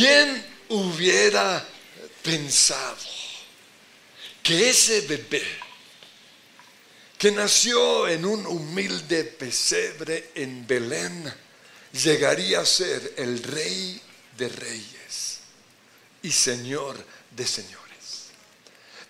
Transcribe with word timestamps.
¿Quién 0.00 0.42
hubiera 0.70 1.62
pensado 2.22 2.96
que 4.42 4.70
ese 4.70 5.02
bebé 5.02 5.44
que 7.18 7.30
nació 7.30 8.08
en 8.08 8.24
un 8.24 8.46
humilde 8.46 9.24
pesebre 9.24 10.30
en 10.36 10.66
Belén 10.66 11.30
llegaría 11.92 12.60
a 12.60 12.64
ser 12.64 13.12
el 13.18 13.42
rey 13.42 14.00
de 14.38 14.48
reyes 14.48 15.40
y 16.22 16.32
señor 16.32 16.96
de 17.32 17.46
señores? 17.46 18.30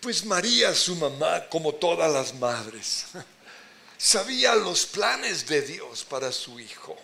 Pues 0.01 0.25
María, 0.25 0.75
su 0.75 0.97
mamá, 0.97 1.49
como 1.49 1.73
todas 1.73 2.13
las 2.13 2.35
madres, 2.35 3.05
sabía 3.97 4.57
los 4.57 4.87
planes 4.87 5.47
de 5.47 5.63
Dios 5.63 6.05
para 6.05 6.33
su 6.33 6.59
hijo, 6.59 6.97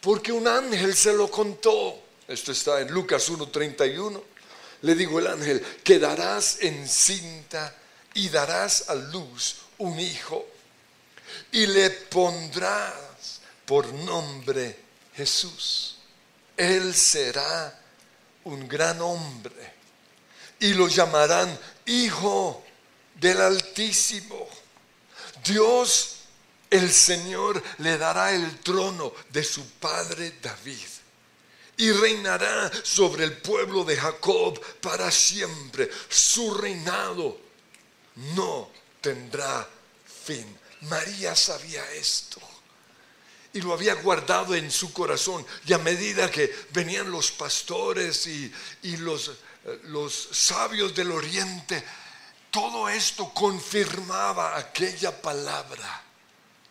porque 0.00 0.30
un 0.30 0.46
ángel 0.46 0.94
se 0.94 1.12
lo 1.12 1.28
contó. 1.28 2.05
Esto 2.28 2.52
está 2.52 2.80
en 2.80 2.90
Lucas 2.90 3.30
1.31. 3.30 4.22
Le 4.82 4.94
digo 4.94 5.18
el 5.18 5.28
ángel, 5.28 5.64
quedarás 5.82 6.58
encinta 6.60 7.74
y 8.14 8.28
darás 8.28 8.88
a 8.88 8.94
luz 8.94 9.56
un 9.78 9.98
hijo 9.98 10.46
y 11.52 11.66
le 11.66 11.90
pondrás 11.90 13.40
por 13.64 13.92
nombre 13.92 14.78
Jesús. 15.14 15.98
Él 16.56 16.94
será 16.94 17.78
un 18.44 18.66
gran 18.66 19.00
hombre 19.00 19.74
y 20.60 20.72
lo 20.74 20.88
llamarán 20.88 21.56
Hijo 21.86 22.64
del 23.14 23.40
Altísimo. 23.40 24.48
Dios 25.44 26.16
el 26.70 26.90
Señor 26.92 27.62
le 27.78 27.96
dará 27.98 28.32
el 28.32 28.58
trono 28.60 29.12
de 29.30 29.44
su 29.44 29.68
padre 29.72 30.38
David 30.42 30.95
y 31.76 31.92
reinará 31.92 32.70
sobre 32.82 33.24
el 33.24 33.36
pueblo 33.38 33.84
de 33.84 33.96
Jacob 33.96 34.60
para 34.80 35.10
siempre. 35.10 35.90
Su 36.08 36.54
reinado 36.54 37.38
no 38.34 38.70
tendrá 39.00 39.68
fin. 40.24 40.58
María 40.82 41.34
sabía 41.34 41.90
esto 41.92 42.40
y 43.52 43.60
lo 43.62 43.72
había 43.72 43.94
guardado 43.94 44.54
en 44.54 44.70
su 44.70 44.92
corazón. 44.92 45.44
Y 45.66 45.72
a 45.72 45.78
medida 45.78 46.30
que 46.30 46.66
venían 46.72 47.10
los 47.10 47.30
pastores 47.30 48.26
y, 48.26 48.52
los, 48.98 49.28
eh, 49.64 49.80
los 49.84 50.28
sabios 50.32 50.94
del 50.94 51.10
oriente, 51.10 51.82
todo 52.50 52.88
esto 52.88 53.32
confirmaba 53.32 54.56
aquella 54.58 55.20
palabra 55.22 56.02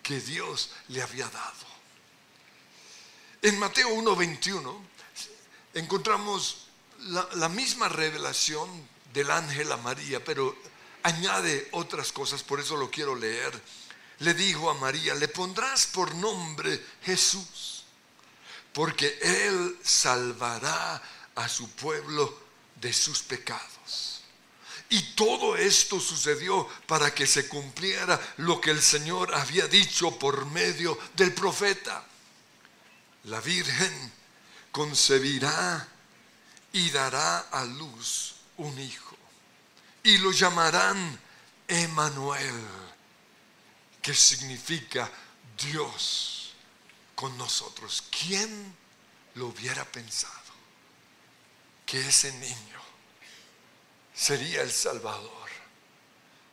que 0.04 0.20
Dios 0.20 0.70
le 0.90 1.02
había 1.02 1.28
dado. 1.28 1.66
En 3.42 3.58
Mateo 3.60 3.90
1:21 3.90 4.95
encontramos 5.76 6.68
la, 7.00 7.50
misma 7.50 7.88
revelación 7.90 8.70
del 9.14 9.30
ángel 9.30 9.72
a 9.72 9.78
María, 9.78 10.24
pero 10.24 10.56
añade 11.04 11.68
otras 11.72 12.12
cosas, 12.12 12.42
por 12.42 12.60
eso 12.60 12.76
lo 12.76 12.90
quiero 12.90 13.16
leer. 13.16 13.62
Le 14.20 14.34
dijo 14.34 14.70
a 14.70 14.74
María, 14.76 15.14
le 15.14 15.28
pondrás 15.28 15.88
por 15.88 16.16
nombre 16.16 16.84
Jesús, 17.04 17.84
porque 18.74 19.20
Él 19.22 19.78
salvará 19.84 21.02
a 21.36 21.50
su 21.50 21.70
pueblo 21.72 22.40
de 22.78 22.92
sus 22.94 23.22
pecados. 23.22 24.22
Y 24.90 25.02
todo 25.16 25.58
esto 25.58 26.00
sucedió 26.00 26.68
para 26.88 27.14
que 27.14 27.28
se 27.28 27.50
cumpliera 27.50 28.20
lo 28.38 28.62
que 28.62 28.72
el 28.72 28.82
Señor 28.82 29.34
había 29.36 29.68
dicho 29.68 30.18
por 30.18 30.46
medio 30.46 30.98
del 31.16 31.34
profeta. 31.34 32.06
La 33.26 33.42
Virgen 33.42 34.14
concebirá 34.76 35.88
y 36.74 36.90
dará 36.90 37.48
a 37.50 37.64
luz 37.64 38.36
un 38.58 38.78
hijo. 38.78 39.16
Y 40.04 40.18
lo 40.18 40.34
llamarán 40.34 41.18
Emanuel, 41.66 42.62
que 44.02 44.14
significa 44.14 45.10
Dios 45.58 46.56
con 47.16 47.38
nosotros. 47.38 48.04
¿Quién 48.12 48.76
lo 49.36 49.48
hubiera 49.48 49.86
pensado? 49.86 50.34
Que 51.86 52.10
ese 52.10 52.34
niño 52.34 52.82
sería 54.14 54.62
el 54.62 54.74
Salvador. 54.74 55.50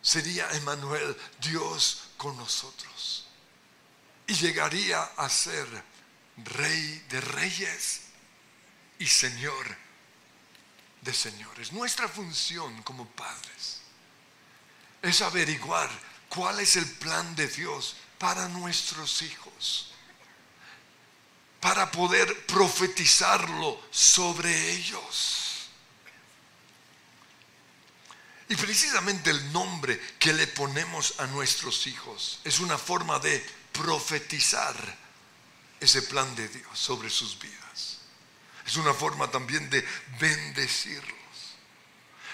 Sería 0.00 0.48
Emanuel, 0.52 1.16
Dios 1.40 2.04
con 2.16 2.36
nosotros. 2.36 3.26
Y 4.28 4.34
llegaría 4.34 5.02
a 5.02 5.28
ser 5.28 5.66
rey 6.36 7.04
de 7.08 7.20
reyes 7.20 8.11
y 9.02 9.06
señor 9.06 9.76
de 11.00 11.12
señores. 11.12 11.72
Nuestra 11.72 12.08
función 12.08 12.82
como 12.82 13.06
padres 13.06 13.80
es 15.02 15.20
averiguar 15.20 15.90
cuál 16.28 16.60
es 16.60 16.76
el 16.76 16.88
plan 16.96 17.34
de 17.34 17.48
Dios 17.48 17.96
para 18.18 18.48
nuestros 18.48 19.22
hijos, 19.22 19.92
para 21.60 21.90
poder 21.90 22.46
profetizarlo 22.46 23.80
sobre 23.90 24.72
ellos 24.72 25.42
Y 28.52 28.54
precisamente 28.54 29.30
el 29.30 29.50
nombre 29.50 29.98
que 30.18 30.30
le 30.34 30.46
ponemos 30.46 31.14
a 31.20 31.26
nuestros 31.26 31.86
hijos 31.86 32.38
es 32.44 32.60
una 32.60 32.76
forma 32.76 33.18
de 33.18 33.42
profetizar 33.72 34.76
ese 35.80 36.02
plan 36.02 36.34
de 36.36 36.48
Dios 36.48 36.78
sobre 36.78 37.08
sus 37.08 37.38
vidas. 37.38 37.61
Es 38.66 38.76
una 38.76 38.94
forma 38.94 39.30
también 39.30 39.68
de 39.70 39.84
bendecirlos. 40.18 41.18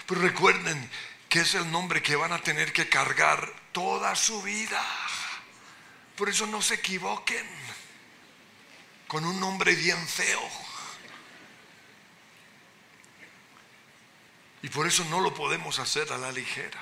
Pero 0.05 0.21
recuerden 0.21 0.89
que 1.27 1.41
es 1.41 1.53
el 1.55 1.71
nombre 1.71 2.01
que 2.01 2.15
van 2.15 2.33
a 2.33 2.41
tener 2.41 2.73
que 2.73 2.89
cargar 2.89 3.53
toda 3.71 4.15
su 4.15 4.41
vida. 4.41 4.83
Por 6.15 6.29
eso 6.29 6.47
no 6.47 6.61
se 6.61 6.75
equivoquen 6.75 7.45
con 9.07 9.25
un 9.25 9.39
nombre 9.39 9.75
bien 9.75 10.07
feo. 10.07 10.41
Y 14.61 14.69
por 14.69 14.87
eso 14.87 15.05
no 15.05 15.21
lo 15.21 15.33
podemos 15.33 15.79
hacer 15.79 16.11
a 16.11 16.17
la 16.17 16.31
ligera. 16.31 16.79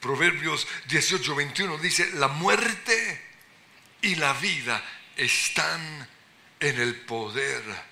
Proverbios 0.00 0.66
18, 0.88 1.34
21 1.34 1.78
dice, 1.78 2.10
la 2.14 2.28
muerte 2.28 3.22
y 4.02 4.14
la 4.14 4.32
vida 4.34 4.82
están 5.16 6.08
en 6.60 6.80
el 6.80 7.00
poder 7.02 7.89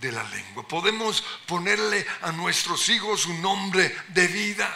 de 0.00 0.12
la 0.12 0.24
lengua. 0.24 0.66
Podemos 0.66 1.22
ponerle 1.46 2.06
a 2.22 2.32
nuestros 2.32 2.88
hijos 2.88 3.26
un 3.26 3.40
nombre 3.42 3.94
de 4.08 4.26
vida. 4.28 4.72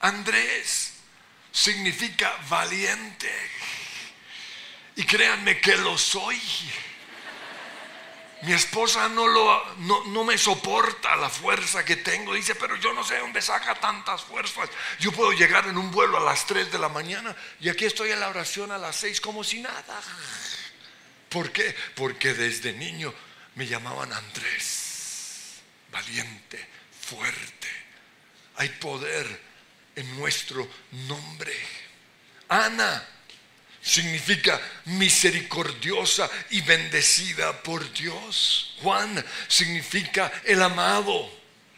Andrés 0.00 0.94
significa 1.52 2.36
valiente. 2.48 3.30
Y 4.96 5.04
créanme 5.04 5.60
que 5.60 5.76
lo 5.76 5.98
soy. 5.98 6.40
Mi 8.42 8.52
esposa 8.52 9.08
no, 9.08 9.26
lo, 9.26 9.74
no, 9.78 10.24
me 10.24 10.36
soporta 10.36 11.16
la 11.16 11.30
fuerza 11.30 11.84
que 11.84 11.96
tengo. 11.96 12.34
Dice, 12.34 12.54
pero 12.54 12.76
yo 12.76 12.92
no 12.92 13.02
sé 13.02 13.18
dónde 13.18 13.40
saca 13.40 13.74
tantas 13.74 14.22
fuerzas. 14.22 14.68
Yo 15.00 15.12
puedo 15.12 15.32
llegar 15.32 15.66
en 15.66 15.78
un 15.78 15.90
vuelo 15.90 16.18
a 16.18 16.20
las 16.20 16.46
3 16.46 16.70
de 16.70 16.78
la 16.78 16.90
mañana 16.90 17.34
y 17.60 17.70
aquí 17.70 17.86
estoy 17.86 18.10
en 18.10 18.20
la 18.20 18.28
oración 18.28 18.70
a 18.70 18.78
las 18.78 18.96
6 18.96 19.20
como 19.20 19.42
si 19.42 19.60
nada. 19.60 20.00
¿Por 21.30 21.52
qué? 21.52 21.74
Porque 21.94 22.34
desde 22.34 22.74
niño 22.74 23.14
me 23.54 23.66
llamaban 23.66 24.12
Andrés, 24.12 25.62
valiente, 25.90 26.66
fuerte. 27.00 27.68
Hay 28.56 28.68
poder 28.70 29.40
en 29.96 30.18
nuestro 30.18 30.68
nombre. 31.06 31.54
Ana 32.48 33.06
significa 33.80 34.60
misericordiosa 34.86 36.30
y 36.50 36.62
bendecida 36.62 37.62
por 37.62 37.92
Dios. 37.92 38.74
Juan 38.82 39.24
significa 39.46 40.32
el 40.44 40.62
amado, 40.62 41.30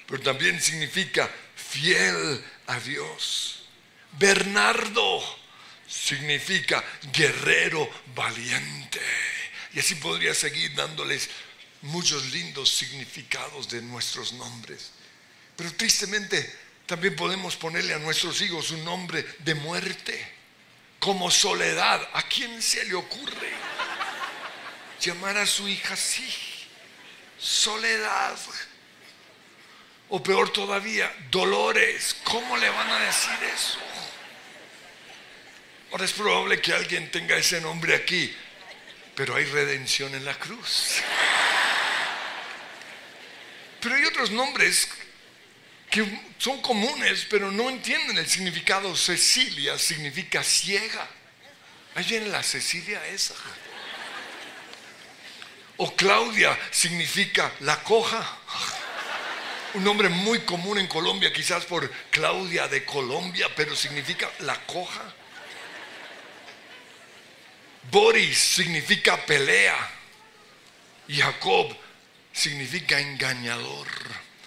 pero 0.06 0.22
también 0.22 0.61
significa 0.61 1.29
fiel 1.55 2.44
a 2.69 2.79
Dios. 2.81 3.64
Bernardo 4.12 5.22
significa 5.87 6.82
guerrero 7.12 7.90
valiente. 8.14 9.00
Y 9.75 9.81
así 9.81 9.96
podría 9.96 10.34
seguir 10.34 10.75
dándoles 10.75 11.29
muchos 11.82 12.32
lindos 12.32 12.70
significados 12.70 13.69
de 13.69 13.82
nuestros 13.82 14.32
nombres. 14.32 14.90
Pero 15.56 15.73
tristemente 15.75 16.55
también 16.87 17.17
podemos 17.17 17.56
ponerle 17.56 17.94
a 17.94 17.99
nuestros 17.99 18.40
hijos 18.43 18.70
un 18.70 18.84
nombre 18.84 19.25
de 19.40 19.55
muerte 19.55 20.32
como 20.99 21.31
soledad. 21.31 22.08
¿A 22.12 22.23
quién 22.23 22.62
se 22.62 22.84
le 22.84 22.94
ocurre 22.94 23.50
llamar 25.00 25.37
a 25.38 25.46
su 25.46 25.69
hija 25.69 25.94
así? 25.94 26.28
Soledad. 27.38 28.38
O 30.08 30.22
peor 30.22 30.52
todavía, 30.52 31.12
dolores. 31.31 32.17
¿Cómo 32.22 32.56
le 32.56 32.69
van 32.69 32.90
a 32.90 33.00
decir 33.00 33.38
eso? 33.55 33.79
Ahora 35.90 36.05
es 36.05 36.12
probable 36.12 36.61
que 36.61 36.72
alguien 36.72 37.11
tenga 37.11 37.37
ese 37.37 37.61
nombre 37.61 37.94
aquí, 37.94 38.34
pero 39.14 39.34
hay 39.34 39.44
redención 39.46 40.14
en 40.14 40.25
la 40.25 40.38
cruz. 40.38 41.02
Pero 43.81 43.94
hay 43.94 44.05
otros 44.05 44.31
nombres 44.31 44.88
que 45.90 46.05
son 46.38 46.61
comunes, 46.61 47.26
pero 47.31 47.50
no 47.50 47.69
entienden 47.70 48.19
el 48.19 48.26
significado. 48.26 48.96
Cecilia 48.96 49.78
significa 49.78 50.43
ciega. 50.43 51.08
Ahí 51.94 52.05
viene 52.05 52.28
la 52.28 52.43
Cecilia 52.43 53.06
esa. 53.06 53.34
O 55.78 55.94
Claudia 55.94 56.58
significa 56.70 57.52
la 57.61 57.82
coja. 57.82 58.38
Un 59.75 59.84
nombre 59.84 60.08
muy 60.08 60.40
común 60.40 60.79
en 60.79 60.87
Colombia, 60.87 61.32
quizás 61.32 61.64
por 61.67 61.90
Claudia 62.11 62.67
de 62.67 62.84
Colombia, 62.84 63.49
pero 63.55 63.76
significa 63.76 64.31
la 64.40 64.55
coja. 64.64 65.02
Boris 67.90 68.38
significa 68.38 69.25
pelea. 69.25 69.76
Y 71.08 71.19
Jacob 71.19 71.76
significa 72.37 73.00
engañador. 73.00 73.88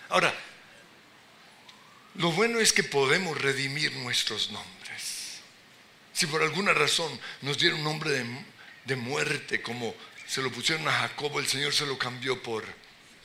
Ahora, 0.10 0.34
lo 2.16 2.32
bueno 2.32 2.60
es 2.60 2.72
que 2.72 2.84
podemos 2.84 3.40
redimir 3.40 3.96
nuestros 3.98 4.52
nombres. 4.52 5.40
Si 6.14 6.28
por 6.28 6.44
alguna 6.44 6.74
razón 6.74 7.20
nos 7.42 7.58
dieron 7.58 7.80
un 7.80 7.86
nombre 7.86 8.12
de, 8.12 8.26
de 8.86 8.96
muerte, 8.96 9.62
como 9.62 9.96
se 10.28 10.42
lo 10.42 10.52
pusieron 10.52 10.88
a 10.88 10.92
Jacob, 10.92 11.40
el 11.40 11.48
Señor 11.48 11.74
se 11.74 11.88
lo 11.88 11.98
cambió 11.98 12.42
por 12.44 12.64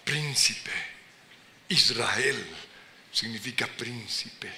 príncipe. 0.05 0.73
Israel 1.69 2.47
significa 3.13 3.67
príncipe. 3.67 4.51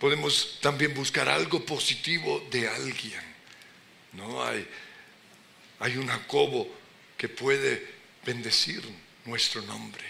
Podemos 0.00 0.58
también 0.60 0.94
buscar 0.94 1.28
algo 1.28 1.64
positivo 1.64 2.46
de 2.50 2.68
alguien. 2.68 3.20
No 4.12 4.42
hay, 4.42 4.66
hay 5.80 5.96
un 5.96 6.08
Jacobo 6.08 6.68
que 7.16 7.28
puede 7.28 7.91
bendecir 8.24 8.82
nuestro 9.24 9.62
nombre. 9.62 10.04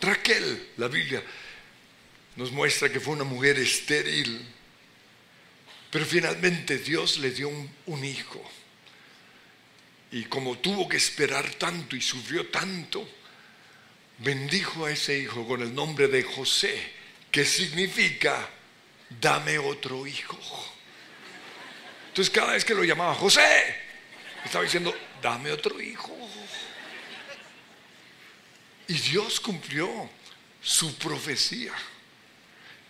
Raquel, 0.00 0.70
la 0.78 0.88
Biblia 0.88 1.22
nos 2.36 2.50
muestra 2.50 2.90
que 2.90 3.00
fue 3.00 3.14
una 3.14 3.24
mujer 3.24 3.58
estéril, 3.58 4.44
pero 5.90 6.04
finalmente 6.04 6.78
Dios 6.78 7.18
le 7.18 7.30
dio 7.30 7.48
un, 7.48 8.04
hijo. 8.04 8.42
Y 10.10 10.24
como 10.24 10.58
tuvo 10.58 10.88
que 10.88 10.96
esperar 10.96 11.54
tanto 11.54 11.94
y 11.94 12.00
sufrió 12.00 12.48
tanto, 12.48 13.06
bendijo 14.18 14.86
a 14.86 14.90
ese 14.90 15.18
hijo 15.18 15.46
con 15.46 15.62
el 15.62 15.74
nombre 15.74 16.08
de 16.08 16.22
José, 16.22 16.92
que 17.30 17.44
significa, 17.44 18.48
dame 19.20 19.58
otro 19.58 20.06
hijo. 20.06 20.38
Entonces 22.08 22.32
cada 22.32 22.52
vez 22.52 22.64
que 22.64 22.74
lo 22.74 22.84
llamaba 22.84 23.14
José, 23.14 23.76
estaba 24.44 24.64
diciendo, 24.64 24.94
dame 25.22 25.52
otro 25.52 25.80
hijo. 25.80 26.14
Y 28.88 28.94
Dios 28.94 29.40
cumplió 29.40 29.88
su 30.60 30.94
profecía. 30.96 31.72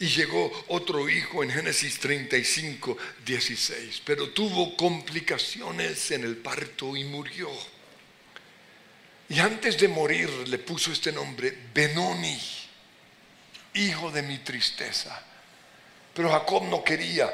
Y 0.01 0.07
llegó 0.09 0.51
otro 0.69 1.09
hijo 1.09 1.45
en 1.45 1.51
Génesis 1.51 2.01
35, 2.01 2.97
16, 3.25 4.03
pero 4.05 4.31
tuvo 4.31 4.77
complicaciones 4.77 6.11
en 6.11 6.25
el 6.25 6.39
parto 6.39 6.97
y 6.97 7.05
murió. 7.05 7.49
Y 9.29 9.39
antes 9.39 9.79
de 9.79 9.87
morir 9.87 10.29
le 10.49 10.59
puso 10.59 10.91
este 10.91 11.13
nombre, 11.13 11.57
Benoni, 11.73 12.37
hijo 13.75 14.11
de 14.11 14.23
mi 14.23 14.39
tristeza. 14.39 15.25
Pero 16.13 16.31
Jacob 16.31 16.65
no 16.65 16.83
quería 16.83 17.31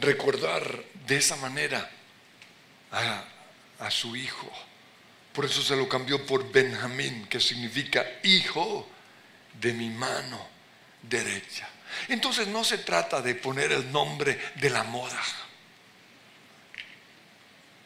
recordar 0.00 0.84
de 1.06 1.16
esa 1.18 1.36
manera 1.36 1.90
a, 2.90 3.24
su 3.90 4.16
hijo. 4.16 4.50
Por 5.32 5.44
eso 5.44 5.62
se 5.62 5.76
lo 5.76 5.88
cambió 5.88 6.24
por 6.26 6.50
Benjamín, 6.52 7.26
que 7.26 7.40
significa 7.40 8.04
hijo 8.22 8.88
de 9.60 9.72
mi 9.72 9.88
mano 9.90 10.46
derecha. 11.02 11.68
Entonces 12.08 12.48
no 12.48 12.64
se 12.64 12.78
trata 12.78 13.20
de 13.20 13.34
poner 13.34 13.72
el 13.72 13.90
nombre 13.90 14.38
de 14.56 14.70
la 14.70 14.84
moda. 14.84 15.20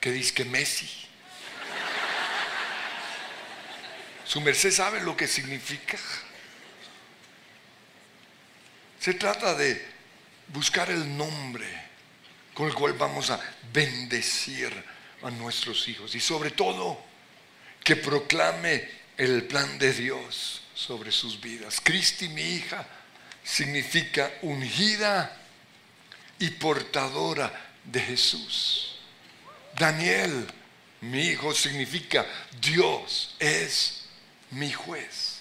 Que 0.01 0.13
dice 0.13 0.35
que 0.35 0.45
Messi. 0.45 0.89
Su 4.25 4.41
merced 4.41 4.73
sabe 4.73 5.01
lo 5.03 5.17
que 5.17 5.29
significa. 5.29 5.99
Se 8.99 9.15
trata 9.15 9.55
de 9.55 9.87
buscar 10.49 10.91
el 10.91 11.17
nombre 11.17 11.67
con 12.55 12.67
el 12.67 12.75
cual 12.75 12.95
vamos 12.95 13.31
a 13.31 13.41
bendecir 13.73 14.96
a 15.23 15.31
nuestros 15.31 15.89
hijos 15.89 16.15
y 16.15 16.21
sobre 16.21 16.51
todo 16.51 17.01
que 17.83 17.97
proclame 17.97 18.89
el 19.17 19.45
plan 19.45 19.79
de 19.79 19.93
Dios 19.93 20.63
sobre 20.75 21.11
sus 21.13 21.41
vidas. 21.41 21.81
Cristi, 21.83 22.29
mi 22.29 22.43
hija, 22.43 22.87
significa 23.43 24.31
ungida 24.43 25.37
y 26.39 26.51
portadora 26.51 27.73
de 27.85 28.01
Jesús. 28.01 28.97
Daniel, 29.79 30.47
mi 31.03 31.29
hijo, 31.29 31.55
significa 31.55 32.27
Dios 32.61 33.37
es 33.39 34.05
mi 34.51 34.73
juez. 34.73 35.37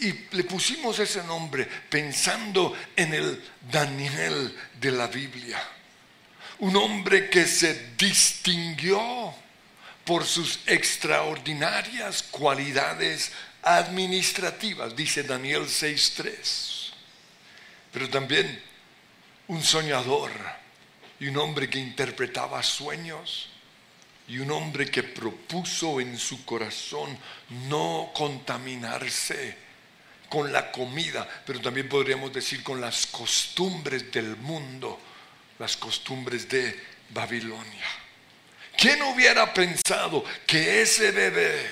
Y 0.00 0.12
le 0.36 0.44
pusimos 0.44 0.98
ese 0.98 1.22
nombre 1.22 1.66
pensando 1.88 2.76
en 2.96 3.14
el 3.14 3.42
Daniel 3.70 4.58
de 4.80 4.90
la 4.90 5.06
Biblia 5.06 5.62
un 6.62 6.76
hombre 6.76 7.28
que 7.28 7.44
se 7.44 7.90
distinguió 7.98 9.34
por 10.04 10.24
sus 10.24 10.60
extraordinarias 10.66 12.22
cualidades 12.22 13.32
administrativas, 13.62 14.94
dice 14.94 15.24
Daniel 15.24 15.62
6.3. 15.62 16.92
Pero 17.92 18.08
también 18.08 18.62
un 19.48 19.60
soñador 19.60 20.30
y 21.18 21.26
un 21.26 21.36
hombre 21.38 21.68
que 21.68 21.80
interpretaba 21.80 22.62
sueños 22.62 23.48
y 24.28 24.38
un 24.38 24.52
hombre 24.52 24.88
que 24.88 25.02
propuso 25.02 26.00
en 26.00 26.16
su 26.16 26.44
corazón 26.44 27.18
no 27.66 28.12
contaminarse 28.14 29.56
con 30.28 30.52
la 30.52 30.70
comida, 30.70 31.28
pero 31.44 31.60
también 31.60 31.88
podríamos 31.88 32.32
decir 32.32 32.62
con 32.62 32.80
las 32.80 33.08
costumbres 33.08 34.12
del 34.12 34.36
mundo 34.36 35.00
las 35.62 35.76
costumbres 35.76 36.48
de 36.48 36.76
Babilonia. 37.10 37.86
¿Quién 38.76 39.00
hubiera 39.02 39.54
pensado 39.54 40.24
que 40.44 40.82
ese 40.82 41.12
bebé 41.12 41.70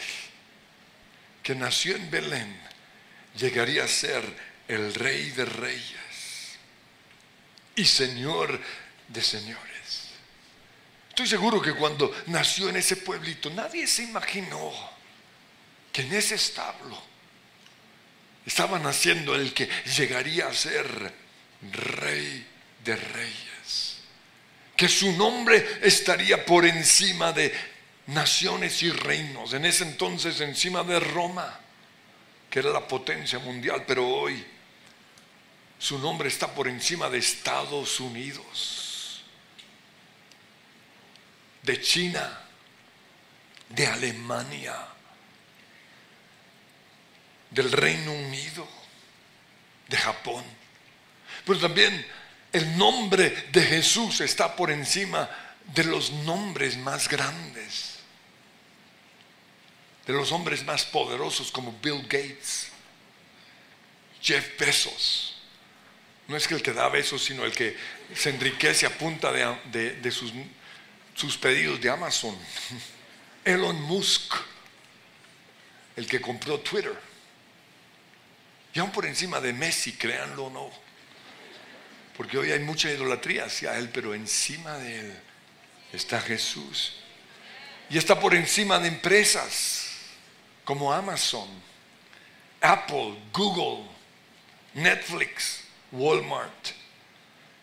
que 1.43 1.57
nació 1.57 1.97
en 1.97 2.09
Belén 2.09 2.57
llegaría 3.37 3.83
a 3.83 3.89
ser 3.89 4.23
el 4.69 4.95
rey 4.95 5.31
de 5.31 5.45
reyes 5.45 6.57
y 7.75 7.85
señor 7.85 8.61
de 9.09 9.23
señores? 9.23 10.11
Estoy 11.09 11.27
seguro 11.27 11.61
que 11.61 11.75
cuando 11.75 12.15
nació 12.27 12.69
en 12.69 12.77
ese 12.77 12.95
pueblito 12.95 13.51
nadie 13.51 13.89
se 13.89 14.05
imaginó 14.05 14.73
que 15.93 16.03
en 16.03 16.13
ese 16.13 16.37
establo 16.37 16.97
estaba 18.47 18.79
naciendo 18.79 19.35
el 19.35 19.53
que 19.53 19.69
llegaría 19.97 20.47
a 20.47 20.55
ser 20.55 21.13
rey 21.73 22.47
de 22.85 22.95
reyes 22.95 23.50
que 24.81 24.89
su 24.89 25.13
nombre 25.13 25.79
estaría 25.83 26.43
por 26.47 26.65
encima 26.65 27.35
de 27.35 27.55
naciones 28.07 28.83
y 28.83 28.91
reinos, 28.91 29.53
en 29.53 29.67
ese 29.67 29.85
entonces 29.85 30.41
encima 30.41 30.83
de 30.85 30.99
Roma, 30.99 31.61
que 32.49 32.61
era 32.61 32.71
la 32.71 32.89
potencia 32.89 33.39
mundial, 33.41 33.85
pero 33.87 34.09
hoy 34.09 34.43
su 35.79 35.99
nombre 35.99 36.31
está 36.31 36.55
por 36.55 36.67
encima 36.67 37.11
de 37.11 37.19
Estados 37.19 38.01
Unidos, 38.01 39.23
de 41.63 41.79
China, 41.83 42.41
de 43.69 43.87
Alemania, 43.87 44.77
del 47.51 47.71
Reino 47.71 48.15
Unido, 48.15 48.67
de 49.89 49.99
Japón, 49.99 50.43
pero 51.45 51.59
también 51.61 52.07
el 52.53 52.77
nombre 52.77 53.31
de 53.53 53.63
Jesús 53.63 54.21
está 54.21 54.57
por 54.57 54.71
encima 54.71 55.29
de 55.75 55.85
los 55.85 56.11
nombres 56.11 56.77
más 56.77 57.09
grandes, 57.09 57.99
de 60.07 60.13
los 60.13 60.33
hombres 60.33 60.65
más 60.65 60.85
poderosos 60.85 61.53
como 61.53 61.73
Bill 61.81 62.03
Gates, 62.03 62.69
Jeff 64.21 64.59
Bezos. 64.59 65.37
No 66.27 66.37
es 66.37 66.47
que 66.47 66.55
el 66.55 66.63
que 66.63 66.73
da 66.73 66.89
besos, 66.89 67.25
sino 67.25 67.45
el 67.45 67.53
que 67.53 67.77
se 68.15 68.31
enriquece 68.31 68.87
a 68.87 68.97
punta 68.97 69.33
de, 69.33 70.13
sus, 70.13 70.33
sus 71.15 71.37
pedidos 71.37 71.81
de 71.81 71.91
Amazon. 71.91 72.37
Elon 73.45 73.81
Musk, 73.83 74.35
el 75.97 76.07
que 76.07 76.21
compró 76.21 76.61
Twitter. 76.61 76.97
Y 78.73 78.79
aún 78.79 78.93
por 78.93 79.07
encima 79.07 79.41
de 79.41 79.53
Messi, 79.53 79.93
créanlo 79.95 80.45
o 80.45 80.51
no 80.51 80.90
porque 82.21 82.37
hoy 82.37 82.53
hay 82.53 82.59
mucha 82.59 82.91
idolatría 82.91 83.47
hacia 83.47 83.79
Él, 83.79 83.89
pero 83.89 84.13
encima 84.13 84.77
de 84.77 85.01
Él 85.01 85.19
está 85.91 86.21
Jesús. 86.21 86.93
Y 87.89 87.97
está 87.97 88.21
por 88.21 88.35
encima 88.35 88.79
de 88.79 88.89
empresas 88.89 89.87
como 90.63 90.93
Amazon, 90.93 91.49
Apple, 92.61 93.17
Google, 93.33 93.87
Netflix, 94.75 95.63
Walmart. 95.93 96.73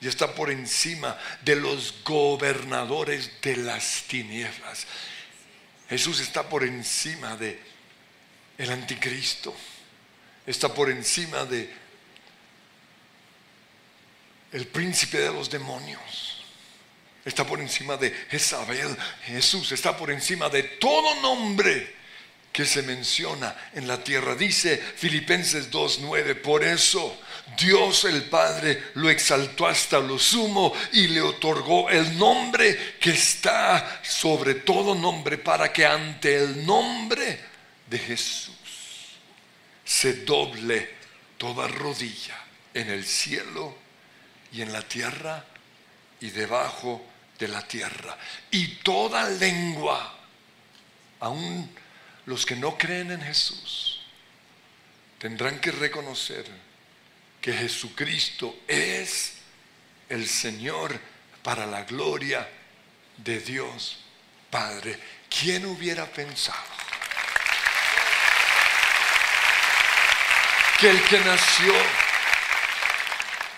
Y 0.01 0.07
está 0.07 0.33
por 0.33 0.49
encima 0.49 1.15
de 1.43 1.55
los 1.57 1.93
gobernadores 2.03 3.29
de 3.43 3.57
las 3.57 4.05
tinieblas. 4.07 4.87
Jesús 5.87 6.19
está 6.19 6.49
por 6.49 6.63
encima 6.63 7.37
de 7.37 7.61
el 8.57 8.71
anticristo. 8.71 9.55
Está 10.47 10.73
por 10.73 10.89
encima 10.89 11.45
de 11.45 11.86
el 14.51 14.67
príncipe 14.67 15.19
de 15.19 15.33
los 15.33 15.49
demonios. 15.49 16.43
Está 17.25 17.45
por 17.45 17.59
encima 17.59 17.97
de 17.97 18.11
Jezabel. 18.29 18.95
Jesús 19.25 19.71
está 19.71 19.97
por 19.97 20.11
encima 20.11 20.49
de 20.49 20.63
todo 20.63 21.15
nombre 21.21 21.95
que 22.51 22.65
se 22.65 22.81
menciona 22.81 23.55
en 23.73 23.87
la 23.87 24.03
tierra. 24.03 24.33
Dice 24.33 24.77
Filipenses 24.77 25.69
2.9, 25.69 26.41
por 26.41 26.63
eso 26.63 27.19
Dios 27.57 28.05
el 28.05 28.23
Padre 28.23 28.85
lo 28.95 29.09
exaltó 29.09 29.67
hasta 29.67 29.99
lo 29.99 30.17
sumo 30.17 30.73
y 30.93 31.07
le 31.07 31.21
otorgó 31.21 31.89
el 31.89 32.17
nombre 32.17 32.95
que 32.99 33.11
está 33.11 34.01
sobre 34.03 34.55
todo 34.55 34.95
nombre 34.95 35.37
para 35.37 35.71
que 35.71 35.85
ante 35.85 36.35
el 36.35 36.65
nombre 36.65 37.39
de 37.89 37.99
Jesús 37.99 38.55
se 39.85 40.13
doble 40.23 40.95
toda 41.37 41.67
rodilla 41.67 42.43
en 42.73 42.89
el 42.89 43.05
cielo 43.05 43.86
y 44.51 44.61
en 44.61 44.71
la 44.71 44.81
tierra 44.81 45.43
y 46.19 46.29
debajo 46.29 47.05
de 47.37 47.47
la 47.47 47.67
tierra. 47.67 48.17
Y 48.51 48.67
toda 48.77 49.29
lengua, 49.29 50.15
aún 51.19 51.69
los 52.25 52.45
que 52.45 52.55
no 52.55 52.77
creen 52.77 53.11
en 53.11 53.21
Jesús 53.21 54.01
tendrán 55.19 55.59
que 55.59 55.71
reconocer 55.71 56.45
que 57.41 57.53
Jesucristo 57.53 58.59
es 58.67 59.33
el 60.09 60.27
Señor 60.27 60.99
para 61.43 61.65
la 61.65 61.83
gloria 61.83 62.47
de 63.17 63.39
Dios 63.39 63.97
Padre. 64.49 64.99
¿Quién 65.29 65.65
hubiera 65.65 66.05
pensado 66.05 66.77
que 70.79 70.89
el 70.89 71.01
que 71.03 71.19
nació 71.19 71.73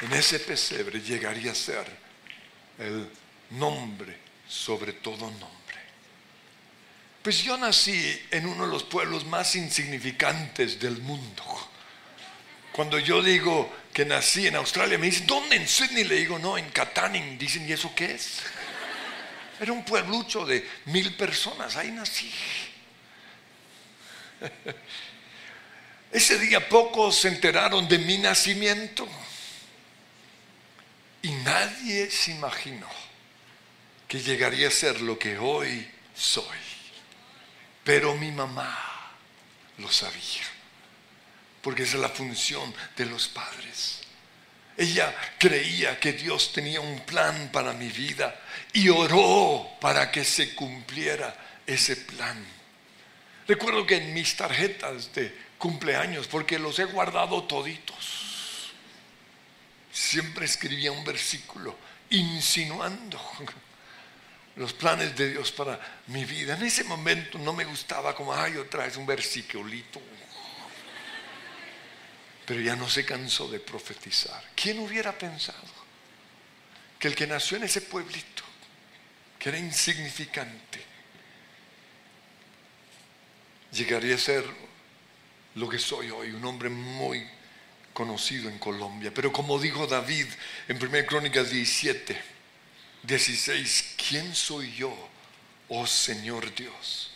en 0.02 0.14
ese 0.14 0.40
pesebre 0.40 1.02
llegaría 1.02 1.52
a 1.52 1.56
ser 1.56 1.86
el 2.78 3.10
nombre 3.52 4.18
sobre 4.48 4.94
todo 4.94 5.30
nombre? 5.32 5.50
Pues 7.22 7.44
yo 7.44 7.58
nací 7.58 8.20
en 8.32 8.46
uno 8.46 8.66
de 8.66 8.72
los 8.72 8.84
pueblos 8.84 9.26
más 9.26 9.56
insignificantes 9.56 10.80
del 10.80 11.00
mundo. 11.00 11.44
Cuando 12.72 12.98
yo 12.98 13.22
digo 13.22 13.70
que 13.92 14.06
nací 14.06 14.48
en 14.48 14.56
Australia, 14.56 14.98
me 14.98 15.08
dicen, 15.08 15.28
¿dónde? 15.28 15.58
En 15.58 15.68
Sydney. 15.68 16.06
Le 16.06 16.16
digo, 16.16 16.40
no, 16.40 16.58
en 16.58 16.70
Katanning. 16.70 17.38
Dicen, 17.38 17.68
¿y 17.68 17.74
eso 17.74 17.92
qué 17.94 18.14
es? 18.14 18.40
Era 19.60 19.74
un 19.74 19.84
pueblucho 19.84 20.46
de 20.46 20.66
mil 20.86 21.14
personas. 21.16 21.76
Ahí 21.76 21.92
nací. 21.92 22.32
Ese 26.12 26.40
día 26.40 26.68
pocos 26.70 27.18
se 27.18 27.28
enteraron 27.28 27.88
de 27.88 28.00
mi 28.00 28.18
nacimiento. 28.18 29.08
Y 31.22 31.32
nadie 31.32 32.10
se 32.10 32.32
imaginó 32.32 32.88
que 34.08 34.20
llegaría 34.20 34.68
a 34.68 34.72
ser 34.72 35.02
lo 35.02 35.20
que 35.20 35.38
hoy 35.38 35.90
soy. 36.16 36.58
Pero 37.84 38.16
mi 38.16 38.32
mamá 38.32 39.12
lo 39.78 39.92
sabía, 39.92 40.44
porque 41.62 41.84
esa 41.84 41.96
es 41.96 42.02
la 42.02 42.10
función 42.10 42.74
de 42.96 43.06
los 43.06 43.28
padres. 43.28 44.02
Ella 44.78 45.14
creía 45.38 46.00
que 46.00 46.14
Dios 46.14 46.54
tenía 46.54 46.80
un 46.80 47.02
plan 47.02 47.50
para 47.52 47.74
mi 47.74 47.90
vida 47.90 48.40
y 48.72 48.88
oró 48.90 49.68
para 49.82 50.10
que 50.10 50.24
se 50.24 50.56
cumpliera 50.56 51.36
ese 51.66 51.98
plan. 51.98 52.46
Recuerdo 53.48 53.86
que 53.86 53.98
en 53.98 54.14
mis 54.14 54.36
tarjetas 54.38 55.14
de 55.14 55.36
cumpleaños, 55.58 56.28
porque 56.28 56.58
los 56.58 56.80
he 56.80 56.86
guardado 56.86 57.44
toditos, 57.44 58.29
siempre 59.92 60.46
escribía 60.46 60.92
un 60.92 61.04
versículo 61.04 61.78
insinuando 62.10 63.20
los 64.56 64.74
planes 64.74 65.16
de 65.16 65.32
Dios 65.32 65.52
para 65.52 65.80
mi 66.08 66.26
vida. 66.26 66.56
En 66.56 66.64
ese 66.64 66.84
momento 66.84 67.38
no 67.38 67.54
me 67.54 67.66
gustaba 67.66 68.16
como, 68.16 68.34
ay, 68.34 68.58
otra 68.58 68.86
vez 68.86 68.98
un 68.98 69.06
versiculito. 69.06 70.02
Pero 72.46 72.62
ya 72.62 72.76
no 72.76 72.90
se 72.90 73.06
cansó 73.06 73.48
de 73.48 73.60
profetizar. 73.60 74.44
¿Quién 74.56 74.80
hubiera 74.80 75.18
pensado 75.18 75.80
que 76.98 77.08
el 77.08 77.16
que 77.16 77.28
nació 77.28 77.58
en 77.58 77.64
ese 77.64 77.82
pueblito, 77.82 78.44
que 79.38 79.50
era 79.50 79.58
insignificante, 79.58 80.84
llegaría 83.72 84.16
a 84.16 84.18
ser 84.18 84.44
lo 85.56 85.70
que 85.70 85.80
soy 85.80 86.10
hoy, 86.10 86.32
un 86.32 86.44
hombre 86.44 86.70
muy 86.70 87.26
conocido 88.00 88.50
en 88.50 88.58
Colombia? 88.60 89.12
Pero 89.14 89.30
como 89.34 89.60
dijo 89.60 89.86
David 89.86 90.26
en 90.70 90.82
1 90.82 91.06
Crónicas 91.06 91.52
17, 91.52 92.18
16, 93.04 93.96
¿quién 94.08 94.34
soy 94.34 94.74
yo, 94.74 94.96
oh 95.68 95.86
Señor 95.86 96.56
Dios? 96.56 97.12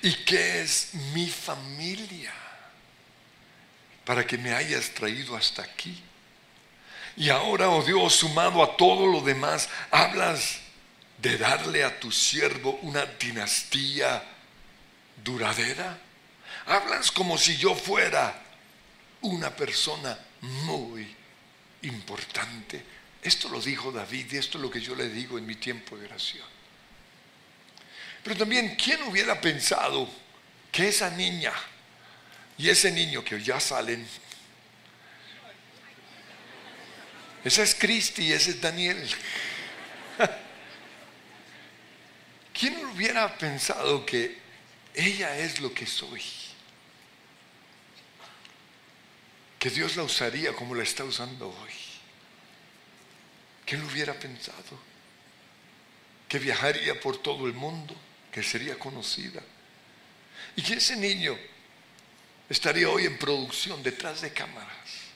¿Y 0.00 0.12
qué 0.12 0.62
es 0.62 0.94
mi 1.12 1.28
familia 1.28 2.32
para 4.04 4.24
que 4.24 4.38
me 4.38 4.54
hayas 4.54 4.90
traído 4.90 5.36
hasta 5.36 5.62
aquí? 5.62 6.04
Y 7.16 7.28
ahora, 7.28 7.68
oh 7.68 7.82
Dios, 7.82 8.14
sumado 8.14 8.62
a 8.62 8.76
todo 8.76 9.08
lo 9.08 9.22
demás, 9.22 9.68
hablas 9.90 10.60
de 11.20 11.36
darle 11.36 11.82
a 11.82 11.98
tu 11.98 12.12
siervo 12.12 12.78
una 12.82 13.04
dinastía 13.06 14.22
duradera. 15.16 15.98
Hablas 16.64 17.10
como 17.10 17.36
si 17.36 17.56
yo 17.56 17.74
fuera 17.74 18.44
una 19.22 19.54
persona 19.54 20.18
muy 20.40 21.14
importante 21.82 22.98
esto 23.22 23.48
lo 23.48 23.60
dijo 23.60 23.90
David 23.90 24.32
y 24.32 24.36
esto 24.36 24.58
es 24.58 24.62
lo 24.62 24.70
que 24.70 24.80
yo 24.80 24.94
le 24.94 25.08
digo 25.08 25.38
en 25.38 25.46
mi 25.46 25.56
tiempo 25.56 25.96
de 25.96 26.06
oración. 26.06 26.46
Pero 28.22 28.36
también, 28.36 28.76
¿quién 28.76 29.02
hubiera 29.02 29.40
pensado 29.40 30.08
que 30.70 30.88
esa 30.88 31.10
niña 31.10 31.52
y 32.56 32.68
ese 32.68 32.90
niño 32.90 33.24
que 33.24 33.42
ya 33.42 33.58
salen, 33.58 34.06
esa 37.44 37.62
es 37.62 37.74
Cristi 37.74 38.32
ese 38.32 38.50
es 38.50 38.60
Daniel? 38.60 39.08
¿Quién 42.52 42.84
hubiera 42.86 43.36
pensado 43.36 44.04
que 44.04 44.38
ella 44.94 45.36
es 45.38 45.60
lo 45.60 45.72
que 45.72 45.86
soy? 45.86 46.22
Que 49.58 49.70
Dios 49.70 49.96
la 49.96 50.04
usaría 50.04 50.52
como 50.54 50.74
la 50.74 50.84
está 50.84 51.04
usando 51.04 51.48
hoy. 51.48 51.72
¿Quién 53.66 53.80
lo 53.80 53.88
hubiera 53.88 54.14
pensado? 54.14 54.78
Que 56.28 56.38
viajaría 56.38 57.00
por 57.00 57.18
todo 57.18 57.46
el 57.46 57.54
mundo, 57.54 57.94
que 58.30 58.42
sería 58.42 58.78
conocida. 58.78 59.42
Y 60.56 60.62
que 60.62 60.74
ese 60.74 60.96
niño 60.96 61.36
estaría 62.48 62.88
hoy 62.88 63.06
en 63.06 63.18
producción 63.18 63.82
detrás 63.82 64.20
de 64.20 64.32
cámaras. 64.32 65.08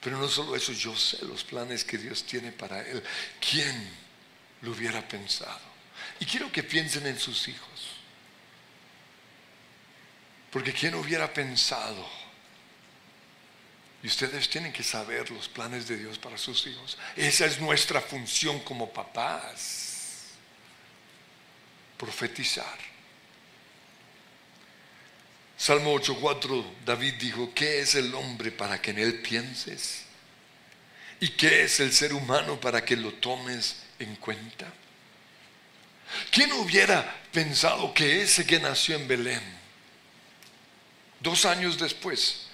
Pero 0.00 0.18
no 0.18 0.28
solo 0.28 0.56
eso, 0.56 0.72
yo 0.72 0.96
sé 0.96 1.24
los 1.24 1.44
planes 1.44 1.84
que 1.84 1.98
Dios 1.98 2.24
tiene 2.24 2.52
para 2.52 2.80
él. 2.86 3.02
¿Quién 3.38 3.90
lo 4.62 4.70
hubiera 4.72 5.06
pensado? 5.06 5.60
Y 6.20 6.24
quiero 6.24 6.50
que 6.50 6.62
piensen 6.62 7.06
en 7.06 7.18
sus 7.18 7.48
hijos. 7.48 7.68
Porque 10.50 10.72
¿quién 10.72 10.94
hubiera 10.94 11.32
pensado 11.32 12.17
y 14.02 14.06
ustedes 14.06 14.48
tienen 14.48 14.72
que 14.72 14.82
saber 14.82 15.30
los 15.30 15.48
planes 15.48 15.88
de 15.88 15.96
Dios 15.96 16.18
para 16.18 16.38
sus 16.38 16.66
hijos. 16.66 16.96
Esa 17.16 17.46
es 17.46 17.60
nuestra 17.60 18.00
función 18.00 18.60
como 18.60 18.92
papás. 18.92 20.34
Profetizar. 21.96 22.78
Salmo 25.56 25.92
8.4, 25.94 26.64
David 26.84 27.14
dijo, 27.14 27.52
¿qué 27.52 27.80
es 27.80 27.96
el 27.96 28.14
hombre 28.14 28.52
para 28.52 28.80
que 28.80 28.92
en 28.92 29.00
él 29.00 29.20
pienses? 29.20 30.04
¿Y 31.18 31.30
qué 31.30 31.64
es 31.64 31.80
el 31.80 31.92
ser 31.92 32.12
humano 32.12 32.60
para 32.60 32.84
que 32.84 32.96
lo 32.96 33.12
tomes 33.14 33.82
en 33.98 34.14
cuenta? 34.16 34.72
¿Quién 36.30 36.52
hubiera 36.52 37.20
pensado 37.32 37.92
que 37.92 38.22
ese 38.22 38.46
que 38.46 38.60
nació 38.60 38.94
en 38.94 39.08
Belén, 39.08 39.42
dos 41.18 41.44
años 41.44 41.76
después, 41.76 42.47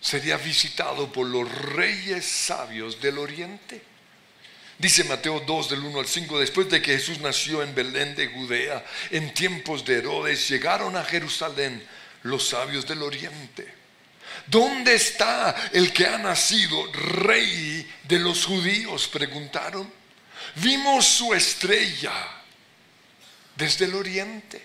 sería 0.00 0.36
visitado 0.36 1.12
por 1.12 1.26
los 1.26 1.50
reyes 1.50 2.24
sabios 2.24 3.00
del 3.00 3.18
oriente. 3.18 3.82
Dice 4.78 5.04
Mateo 5.04 5.40
2 5.40 5.68
del 5.68 5.80
1 5.80 6.00
al 6.00 6.06
5, 6.06 6.38
después 6.38 6.70
de 6.70 6.80
que 6.80 6.96
Jesús 6.96 7.20
nació 7.20 7.62
en 7.62 7.74
Belén 7.74 8.14
de 8.14 8.28
Judea, 8.28 8.82
en 9.10 9.34
tiempos 9.34 9.84
de 9.84 9.98
Herodes, 9.98 10.48
llegaron 10.48 10.96
a 10.96 11.04
Jerusalén 11.04 11.86
los 12.22 12.48
sabios 12.48 12.86
del 12.86 13.02
oriente. 13.02 13.74
¿Dónde 14.46 14.94
está 14.94 15.70
el 15.72 15.92
que 15.92 16.06
ha 16.06 16.16
nacido 16.16 16.90
rey 16.92 17.86
de 18.04 18.18
los 18.18 18.46
judíos? 18.46 19.06
Preguntaron. 19.08 19.92
Vimos 20.56 21.06
su 21.06 21.34
estrella 21.34 22.12
desde 23.54 23.84
el 23.84 23.94
oriente 23.94 24.62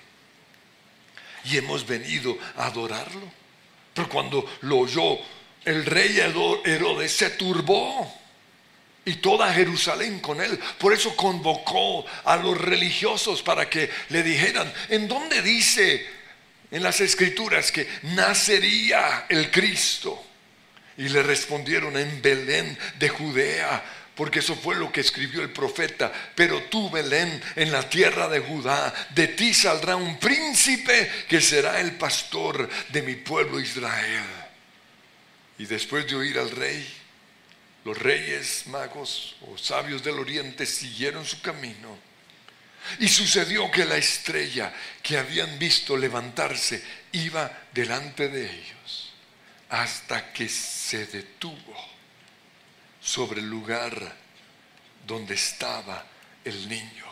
y 1.43 1.57
hemos 1.57 1.85
venido 1.85 2.37
a 2.55 2.67
adorarlo. 2.67 3.44
Pero 3.95 4.09
cuando 4.09 4.45
lo 4.61 4.79
oyó 4.79 5.17
el 5.65 5.83
rey 5.85 6.19
Herodes 6.19 7.11
se 7.11 7.31
turbó 7.31 8.13
y 9.03 9.15
toda 9.15 9.53
Jerusalén 9.53 10.19
con 10.19 10.41
él. 10.41 10.59
Por 10.77 10.93
eso 10.93 11.15
convocó 11.15 12.05
a 12.23 12.37
los 12.37 12.59
religiosos 12.59 13.41
para 13.41 13.69
que 13.69 13.89
le 14.09 14.21
dijeran, 14.21 14.71
¿en 14.89 15.07
dónde 15.07 15.41
dice 15.41 16.05
en 16.71 16.83
las 16.83 17.01
escrituras 17.01 17.71
que 17.71 17.87
nacería 18.03 19.25
el 19.29 19.49
Cristo? 19.49 20.23
Y 20.97 21.09
le 21.09 21.23
respondieron 21.23 21.97
en 21.97 22.21
Belén 22.21 22.77
de 22.99 23.09
Judea, 23.09 23.83
porque 24.15 24.39
eso 24.39 24.55
fue 24.55 24.75
lo 24.75 24.91
que 24.91 25.01
escribió 25.01 25.41
el 25.41 25.51
profeta. 25.51 26.11
Pero 26.35 26.63
tú, 26.63 26.89
Belén, 26.89 27.41
en 27.55 27.71
la 27.71 27.87
tierra 27.87 28.29
de 28.29 28.39
Judá, 28.39 28.93
de 29.13 29.27
ti 29.27 29.53
saldrá 29.53 29.95
un 29.97 30.17
príncipe 30.17 31.11
que 31.27 31.41
será 31.41 31.81
el 31.81 31.97
pastor 31.97 32.69
de 32.89 33.01
mi 33.01 33.15
pueblo 33.15 33.59
Israel. 33.59 34.23
Y 35.57 35.65
después 35.65 36.07
de 36.07 36.15
oír 36.15 36.39
al 36.39 36.51
rey, 36.51 36.87
los 37.83 37.97
reyes 37.97 38.67
magos 38.67 39.35
o 39.41 39.57
sabios 39.57 40.03
del 40.03 40.19
oriente 40.19 40.65
siguieron 40.65 41.25
su 41.25 41.41
camino. 41.41 41.97
Y 42.99 43.09
sucedió 43.09 43.69
que 43.69 43.83
la 43.83 43.97
estrella 43.97 44.73
que 45.01 45.17
habían 45.17 45.59
visto 45.59 45.97
levantarse 45.97 46.83
iba 47.11 47.51
delante 47.73 48.29
de 48.29 48.45
ellos 48.45 49.13
hasta 49.69 50.31
que 50.31 50.47
se 50.47 51.07
detuvo 51.07 51.94
sobre 53.05 53.39
el 53.39 53.47
lugar 53.47 54.15
donde 55.05 55.35
estaba 55.35 56.03
el 56.43 56.67
niño. 56.67 57.05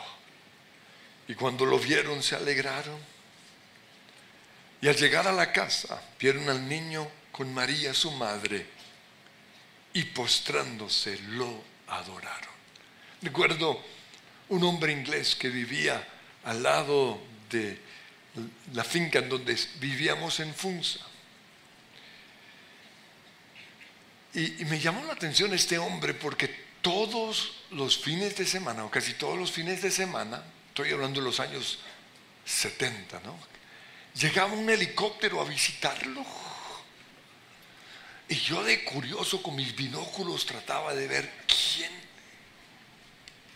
Y 1.28 1.34
cuando 1.34 1.64
lo 1.64 1.78
vieron 1.78 2.22
se 2.22 2.34
alegraron. 2.34 2.98
Y 4.80 4.88
al 4.88 4.96
llegar 4.96 5.26
a 5.28 5.32
la 5.32 5.52
casa 5.52 6.02
vieron 6.18 6.50
al 6.50 6.68
niño 6.68 7.08
con 7.30 7.54
María 7.54 7.94
su 7.94 8.10
madre 8.10 8.66
y 9.92 10.02
postrándose 10.04 11.18
lo 11.28 11.62
adoraron. 11.86 12.52
Recuerdo 13.22 13.80
un 14.48 14.64
hombre 14.64 14.92
inglés 14.92 15.36
que 15.36 15.48
vivía 15.48 16.06
al 16.44 16.62
lado 16.62 17.22
de 17.48 17.78
la 18.72 18.84
finca 18.84 19.20
en 19.20 19.28
donde 19.28 19.56
vivíamos 19.78 20.40
en 20.40 20.52
Funza. 20.52 21.00
Y, 24.34 24.64
me 24.64 24.80
llamó 24.80 25.04
la 25.04 25.12
atención 25.12 25.54
este 25.54 25.78
hombre 25.78 26.12
porque 26.12 26.48
todos 26.82 27.62
los 27.70 27.98
fines 27.98 28.36
de 28.36 28.46
semana, 28.46 28.84
o 28.84 28.90
casi 28.90 29.14
todos 29.14 29.38
los 29.38 29.52
fines 29.52 29.80
de 29.80 29.90
semana, 29.90 30.42
estoy 30.68 30.90
hablando 30.90 31.20
de 31.20 31.26
los 31.26 31.40
años 31.40 31.78
70, 32.44 33.20
¿no? 33.20 33.38
Llegaba 34.14 34.52
un 34.52 34.68
helicóptero 34.68 35.40
a 35.40 35.44
visitarlo 35.44 36.24
y 38.28 38.34
yo 38.36 38.62
de 38.64 38.84
curioso 38.84 39.42
con 39.42 39.56
mis 39.56 39.74
binóculos 39.74 40.46
trataba 40.46 40.94
de 40.94 41.06
ver 41.06 41.32
quién, 41.46 41.90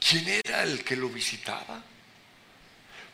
quién 0.00 0.40
era 0.44 0.62
el 0.62 0.85
que 0.85 0.97
lo 0.97 1.08
visitaba. 1.08 1.82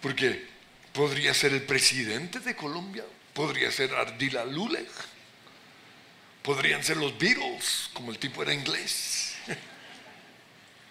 Porque 0.01 0.47
podría 0.93 1.33
ser 1.33 1.53
el 1.53 1.63
presidente 1.63 2.41
de 2.41 2.55
Colombia, 2.55 3.05
podría 3.33 3.71
ser 3.71 3.95
Ardila 3.95 4.45
Lulek, 4.45 4.91
podrían 6.45 6.85
ser 6.85 6.99
los 6.99 7.17
Beatles, 7.17 7.89
como 7.95 8.11
el 8.13 8.19
tipo 8.19 8.43
era 8.43 8.53
inglés. 8.53 9.35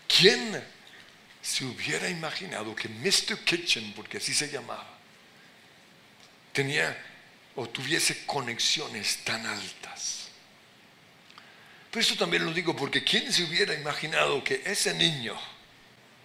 ¿Quién 0.07 0.63
se 1.43 1.63
hubiera 1.63 2.09
imaginado 2.09 2.75
que 2.75 2.89
Mr. 2.89 3.37
Kitchen, 3.45 3.93
porque 3.93 4.17
así 4.17 4.33
se 4.33 4.49
llamaba, 4.49 4.97
tenía 6.51 6.97
o 7.55 7.69
tuviese 7.69 8.25
conexiones 8.25 9.19
tan 9.23 9.45
altas? 9.45 10.29
Pero 11.91 12.01
eso 12.01 12.15
también 12.15 12.43
lo 12.43 12.51
digo 12.51 12.75
porque 12.75 13.03
¿quién 13.03 13.31
se 13.31 13.43
hubiera 13.43 13.75
imaginado 13.75 14.43
que 14.43 14.63
ese 14.65 14.95
niño 14.95 15.39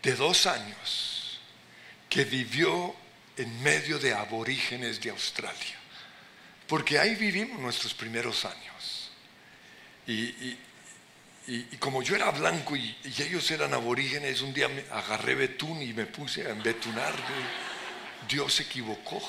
de 0.03 0.15
dos 0.15 0.47
años 0.47 1.39
que 2.09 2.25
vivió 2.25 2.97
en 3.37 3.63
medio 3.63 3.99
de 3.99 4.15
aborígenes 4.15 5.03
de 5.03 5.11
Australia, 5.11 5.77
porque 6.67 6.99
ahí 6.99 7.15
vivimos 7.15 7.61
nuestros 7.61 7.93
primeros 7.93 8.47
años, 8.47 8.98
y, 10.09 10.57
como 11.79 12.03
yo 12.03 12.17
era 12.17 12.31
blanco 12.31 12.75
y, 12.77 12.97
ellos 13.05 13.51
eran 13.51 13.75
aborígenes, 13.75 14.41
un 14.41 14.55
día 14.55 14.69
me 14.69 14.85
agarré 14.91 15.35
betún 15.35 15.83
y 15.83 15.93
me 15.93 16.07
puse 16.07 16.47
a 16.47 16.51
embetunar, 16.51 17.15
Dios 18.27 18.55
se 18.55 18.63
equivocó. 18.65 19.23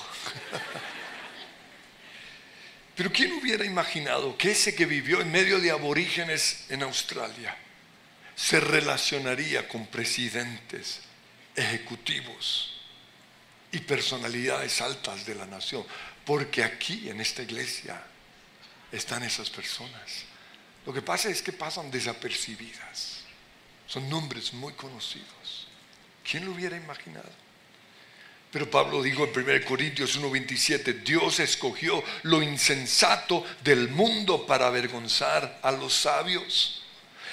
Pero 2.96 3.12
¿quién 3.12 3.34
hubiera 3.34 3.65
imaginado 3.65 4.38
que 4.38 4.52
ese 4.52 4.76
que 4.76 4.86
vivió 4.86 5.22
en 5.22 5.32
medio 5.32 5.60
de 5.60 5.72
aborígenes 5.72 6.65
en 6.70 6.84
Australia 6.84 7.58
se 8.36 8.60
relacionaría 8.60 9.68
con 9.68 9.88
presidentes, 9.88 11.02
ejecutivos 11.56 12.74
y 13.72 13.80
personalidades 13.80 14.82
altas 14.82 15.26
de 15.26 15.36
la 15.36 15.46
nación? 15.46 15.86
Porque 16.26 16.63
aquí 16.63 17.10
en 17.10 17.22
esta 17.22 17.42
iglesia 17.42 18.02
están 18.92 19.24
esas 19.24 19.50
personas. 19.50 20.29
Lo 20.89 20.95
que 20.95 21.04
pasa 21.04 21.30
es 21.30 21.43
que 21.43 21.54
pasan 21.54 21.91
desapercibidas. 21.91 23.19
Son 23.86 24.10
nombres 24.10 24.54
muy 24.54 24.73
conocidos. 24.73 25.67
¿Quién 26.28 26.45
lo 26.45 26.52
hubiera 26.52 26.75
imaginado? 26.75 27.30
Pero 28.52 28.71
Pablo 28.71 29.04
dijo 29.04 29.23
en 29.23 29.30
1 29.30 29.65
Corintios 29.67 30.17
1:27, 30.17 31.04
Dios 31.04 31.39
escogió 31.41 32.04
lo 32.23 32.41
insensato 32.41 33.45
del 33.63 33.89
mundo 33.89 34.47
para 34.47 34.65
avergonzar 34.65 35.60
a 35.62 35.71
los 35.71 35.93
sabios 35.93 36.82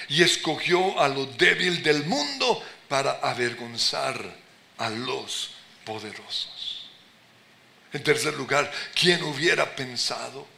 y 0.07 0.21
escogió 0.21 1.01
a 1.01 1.07
lo 1.07 1.25
débil 1.25 1.81
del 1.81 2.05
mundo 2.05 2.63
para 2.87 3.13
avergonzar 3.13 4.35
a 4.77 4.91
los 4.91 5.49
poderosos. 5.83 6.91
En 7.91 8.03
tercer 8.03 8.35
lugar, 8.35 8.71
¿quién 8.93 9.23
hubiera 9.23 9.75
pensado 9.75 10.56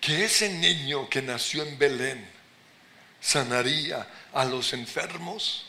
que 0.00 0.24
ese 0.24 0.48
niño 0.48 1.08
que 1.08 1.22
nació 1.22 1.62
en 1.62 1.78
Belén 1.78 2.28
sanaría 3.20 4.06
a 4.32 4.44
los 4.44 4.72
enfermos? 4.72 5.68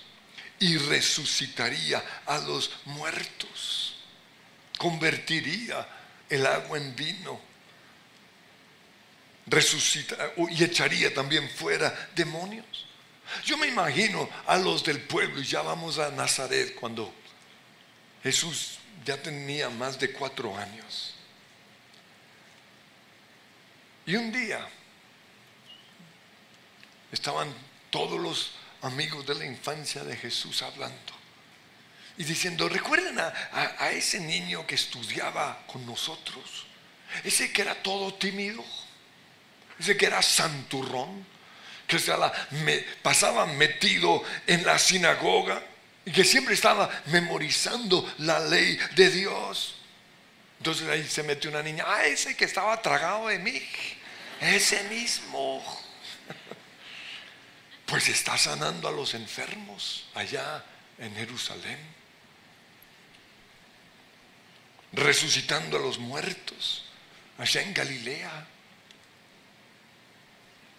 y 0.60 0.78
resucitaría 0.78 2.04
a 2.26 2.38
los 2.40 2.72
muertos. 2.86 3.96
Convertiría 4.78 5.88
el 6.30 6.46
agua 6.46 6.78
en 6.78 6.96
vino. 6.96 7.40
Resucita 9.48 10.34
y 10.50 10.64
echaría 10.64 11.14
también 11.14 11.50
fuera 11.50 12.10
demonios. 12.16 12.86
Yo 13.46 13.58
me 13.58 13.68
imagino 13.68 14.30
a 14.46 14.58
los 14.58 14.84
del 14.84 15.02
pueblo, 15.02 15.42
y 15.42 15.46
ya 15.46 15.62
vamos 15.62 15.98
a 16.00 16.12
Nazaret, 16.12 16.76
cuando 16.76 17.14
Jesús 18.24 18.80
ya 19.06 19.22
tenía 19.22 19.70
más 19.70 20.00
de 20.00 20.12
cuatro 20.12 20.56
años. 20.58 21.16
Y 24.10 24.16
un 24.16 24.32
día 24.32 24.68
estaban 27.12 27.54
todos 27.92 28.20
los 28.20 28.54
amigos 28.82 29.24
de 29.28 29.36
la 29.36 29.46
infancia 29.46 30.04
de 30.04 30.18
Jesús 30.18 30.64
hablando 30.64 31.14
y 32.18 32.24
diciendo, 32.24 32.68
recuerden 32.68 33.20
a, 33.20 33.92
ese 33.92 34.20
niño 34.20 34.66
que 34.66 34.74
estudiaba 34.74 35.62
con 35.68 35.86
nosotros, 35.86 36.66
ese 37.24 37.52
que 37.52 37.62
era 37.62 37.76
todo 37.84 38.16
tímido, 38.16 38.66
ese 39.80 39.96
que 39.96 40.08
era 40.08 40.24
santurrón, 40.24 41.24
que 41.86 42.00
se 42.00 42.12
pasaba 43.04 43.46
metido 43.46 44.24
en 44.48 44.66
la 44.66 44.80
sinagoga 44.80 45.62
y 46.04 46.12
que 46.12 46.24
siempre 46.24 46.56
estaba 46.56 46.90
memorizando 47.06 48.12
la 48.18 48.40
ley 48.40 48.76
de 48.96 49.12
Dios. 49.12 49.76
Entonces 50.58 50.90
ahí 50.90 51.08
se 51.08 51.22
metió 51.22 51.52
una 51.52 51.62
niña, 51.62 51.86
ah, 51.88 52.08
ese 52.08 52.36
que 52.36 52.46
estaba 52.46 52.82
tragado 52.82 53.28
de 53.28 53.38
mí, 53.38 53.62
ese 54.42 54.84
mismo 54.84 55.64
pues 57.86 58.08
está 58.08 58.38
sanando 58.38 58.88
a 58.88 58.92
los 58.92 59.14
enfermos 59.14 60.06
allá 60.14 60.64
en 61.00 61.14
Jerusalén, 61.16 61.80
resucitando 64.94 65.78
a 65.78 65.80
los 65.80 65.98
muertos 65.98 66.86
allá 67.38 67.62
en 67.62 67.74
Galilea, 67.74 68.48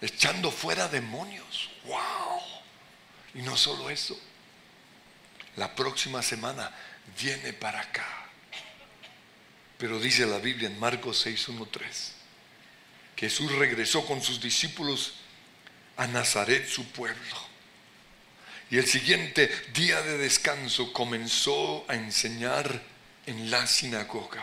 echando 0.01 0.51
fuera 0.51 0.89
demonios. 0.89 1.71
¡Wow! 1.85 2.41
Y 3.35 3.43
no 3.43 3.57
solo 3.57 3.91
eso, 3.91 4.19
la 5.57 5.75
próxima 5.75 6.23
semana 6.23 6.71
viene 7.21 7.53
para 7.53 7.81
acá. 7.81 8.27
Pero 9.79 9.99
dice 9.99 10.27
la 10.27 10.39
Biblia 10.39 10.69
en 10.69 10.79
Marcos 10.79 11.27
6.1.3 11.27 11.81
que 11.81 12.20
Jesús 13.21 13.53
regresó 13.53 14.07
con 14.07 14.23
sus 14.23 14.41
discípulos 14.41 15.13
a 15.99 16.07
Nazaret, 16.07 16.67
su 16.67 16.87
pueblo. 16.87 17.37
Y 18.71 18.79
el 18.79 18.87
siguiente 18.87 19.51
día 19.75 20.01
de 20.01 20.17
descanso 20.17 20.91
comenzó 20.91 21.85
a 21.87 21.97
enseñar 21.97 22.83
en 23.27 23.51
la 23.51 23.67
sinagoga. 23.67 24.43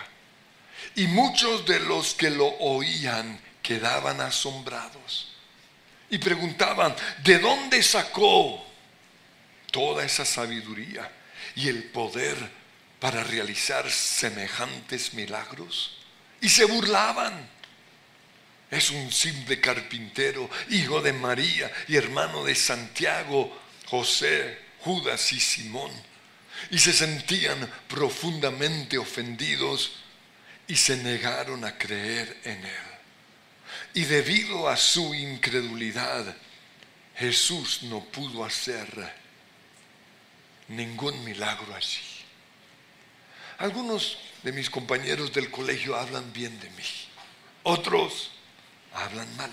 Y 0.96 1.08
muchos 1.08 1.66
de 1.66 1.80
los 1.80 2.14
que 2.14 2.30
lo 2.30 2.46
oían 2.46 3.42
quedaban 3.64 4.22
asombrados 4.22 5.30
y 6.12 6.20
preguntaban, 6.20 6.96
¿de 7.24 7.40
dónde 7.40 7.82
sacó 7.82 8.64
toda 9.72 10.06
esa 10.06 10.24
sabiduría 10.24 11.12
y 11.56 11.68
el 11.68 11.86
poder 11.86 12.38
para 13.00 13.24
realizar 13.24 13.90
semejantes 13.90 15.16
milagros? 15.16 15.98
Y 16.42 16.50
se 16.50 16.66
burlaban. 16.66 17.57
Es 18.70 18.90
un 18.90 19.12
simple 19.12 19.62
carpintero, 19.62 20.50
hijo 20.70 21.02
de 21.02 21.14
María 21.14 21.72
y 21.88 21.96
hermano 21.96 22.44
de 22.44 22.54
Santiago, 22.54 23.58
José, 23.86 24.60
Judas 24.80 25.32
y 25.32 25.40
Simón. 25.40 25.92
Y 26.72 26.80
se 26.80 26.92
sentían 26.92 27.72
profundamente 27.88 28.98
ofendidos 28.98 29.94
y 30.68 30.76
se 30.76 30.98
negaron 30.98 31.64
a 31.64 31.78
creer 31.78 32.42
en 32.44 32.66
él. 32.66 32.98
Y 33.94 34.04
debido 34.04 34.68
a 34.68 34.76
su 34.76 35.14
incredulidad, 35.14 36.36
Jesús 37.16 37.84
no 37.84 38.04
pudo 38.04 38.44
hacer 38.44 38.88
ningún 40.68 41.24
milagro 41.24 41.74
allí. 41.74 42.02
Algunos 43.60 44.18
de 44.44 44.52
mis 44.52 44.70
compañeros 44.70 45.34
del 45.34 45.50
colegio 45.50 45.96
hablan 45.96 46.32
bien 46.34 46.60
de 46.60 46.70
mí, 46.72 46.84
otros 47.64 48.32
hablan 48.98 49.36
mal. 49.38 49.52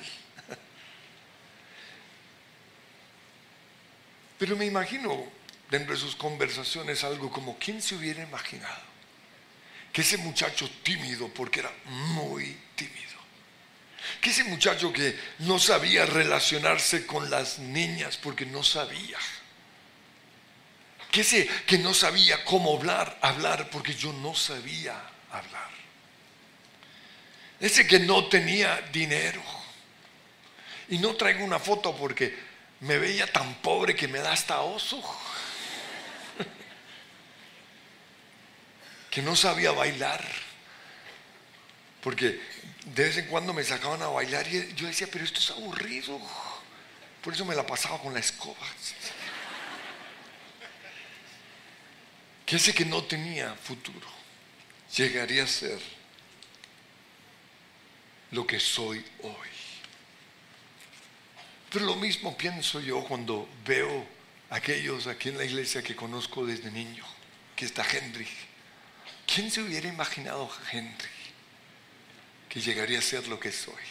Pero 4.38 4.56
me 4.56 4.66
imagino 4.66 5.24
dentro 5.70 5.94
de 5.94 6.00
sus 6.00 6.16
conversaciones 6.16 7.04
algo 7.04 7.30
como, 7.30 7.58
¿quién 7.58 7.80
se 7.80 7.94
hubiera 7.94 8.22
imaginado? 8.22 8.82
Que 9.92 10.02
ese 10.02 10.16
muchacho 10.18 10.68
tímido, 10.82 11.28
porque 11.28 11.60
era 11.60 11.72
muy 11.84 12.58
tímido, 12.74 13.14
que 14.20 14.30
ese 14.30 14.44
muchacho 14.44 14.92
que 14.92 15.18
no 15.40 15.58
sabía 15.58 16.04
relacionarse 16.04 17.06
con 17.06 17.30
las 17.30 17.58
niñas 17.58 18.16
porque 18.16 18.44
no 18.44 18.62
sabía, 18.62 19.18
que 21.10 21.20
ese 21.20 21.48
que 21.66 21.78
no 21.78 21.94
sabía 21.94 22.44
cómo 22.44 22.76
hablar, 22.76 23.16
hablar 23.22 23.70
porque 23.70 23.94
yo 23.94 24.12
no 24.12 24.34
sabía 24.34 25.00
hablar, 25.30 25.70
ese 27.60 27.86
que 27.86 27.98
no 28.00 28.26
tenía 28.28 28.80
dinero, 28.92 29.42
y 30.88 30.98
no 30.98 31.14
traigo 31.14 31.44
una 31.44 31.58
foto 31.58 31.96
porque 31.96 32.36
me 32.80 32.98
veía 32.98 33.26
tan 33.26 33.54
pobre 33.56 33.94
que 33.94 34.08
me 34.08 34.18
da 34.18 34.32
hasta 34.32 34.60
oso. 34.60 35.02
que 39.10 39.22
no 39.22 39.34
sabía 39.36 39.70
bailar. 39.70 40.22
Porque 42.02 42.40
de 42.84 43.04
vez 43.04 43.16
en 43.16 43.26
cuando 43.28 43.54
me 43.54 43.64
sacaban 43.64 44.02
a 44.02 44.08
bailar 44.08 44.46
y 44.46 44.74
yo 44.74 44.86
decía, 44.86 45.06
pero 45.10 45.24
esto 45.24 45.38
es 45.38 45.50
aburrido. 45.50 46.20
Por 47.22 47.32
eso 47.32 47.44
me 47.44 47.54
la 47.54 47.66
pasaba 47.66 47.98
con 48.02 48.12
la 48.12 48.20
escoba. 48.20 48.66
Que 52.44 52.56
ese 52.56 52.74
que 52.74 52.84
no 52.84 53.04
tenía 53.04 53.54
futuro 53.54 54.06
llegaría 54.94 55.44
a 55.44 55.46
ser 55.46 55.80
lo 58.34 58.46
que 58.46 58.58
soy 58.58 59.04
hoy. 59.22 59.48
Pero 61.70 61.86
lo 61.86 61.96
mismo 61.96 62.36
pienso 62.36 62.80
yo 62.80 63.02
cuando 63.04 63.48
veo 63.64 64.06
a 64.50 64.56
aquellos 64.56 65.06
aquí 65.06 65.28
en 65.28 65.38
la 65.38 65.44
iglesia 65.44 65.82
que 65.82 65.96
conozco 65.96 66.44
desde 66.44 66.70
niño, 66.70 67.04
que 67.56 67.64
está 67.64 67.84
Henry. 67.88 68.28
¿Quién 69.26 69.50
se 69.50 69.62
hubiera 69.62 69.88
imaginado 69.88 70.50
Henry 70.70 71.08
que 72.48 72.60
llegaría 72.60 72.98
a 72.98 73.02
ser 73.02 73.26
lo 73.28 73.38
que 73.38 73.52
soy? 73.52 73.82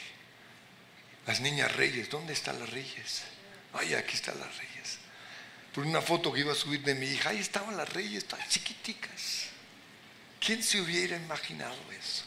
Las 1.26 1.40
niñas 1.40 1.74
reyes, 1.76 2.10
¿dónde 2.10 2.34
están 2.34 2.60
las 2.60 2.70
reyes? 2.70 3.24
Ay, 3.74 3.94
aquí 3.94 4.16
están 4.16 4.38
las 4.40 4.58
reyes. 4.58 5.00
Por 5.74 5.86
una 5.86 6.02
foto 6.02 6.32
que 6.32 6.42
iba 6.42 6.52
a 6.52 6.56
subir 6.56 6.84
de 6.84 6.96
mi 6.96 7.08
hija, 7.08 7.30
ahí 7.30 7.40
estaban 7.40 7.76
las 7.78 7.92
reyes, 7.92 8.26
tan 8.26 8.46
chiquiticas. 8.48 9.48
¿Quién 10.40 10.62
se 10.62 10.82
hubiera 10.82 11.16
imaginado 11.16 11.78
eso? 11.92 12.26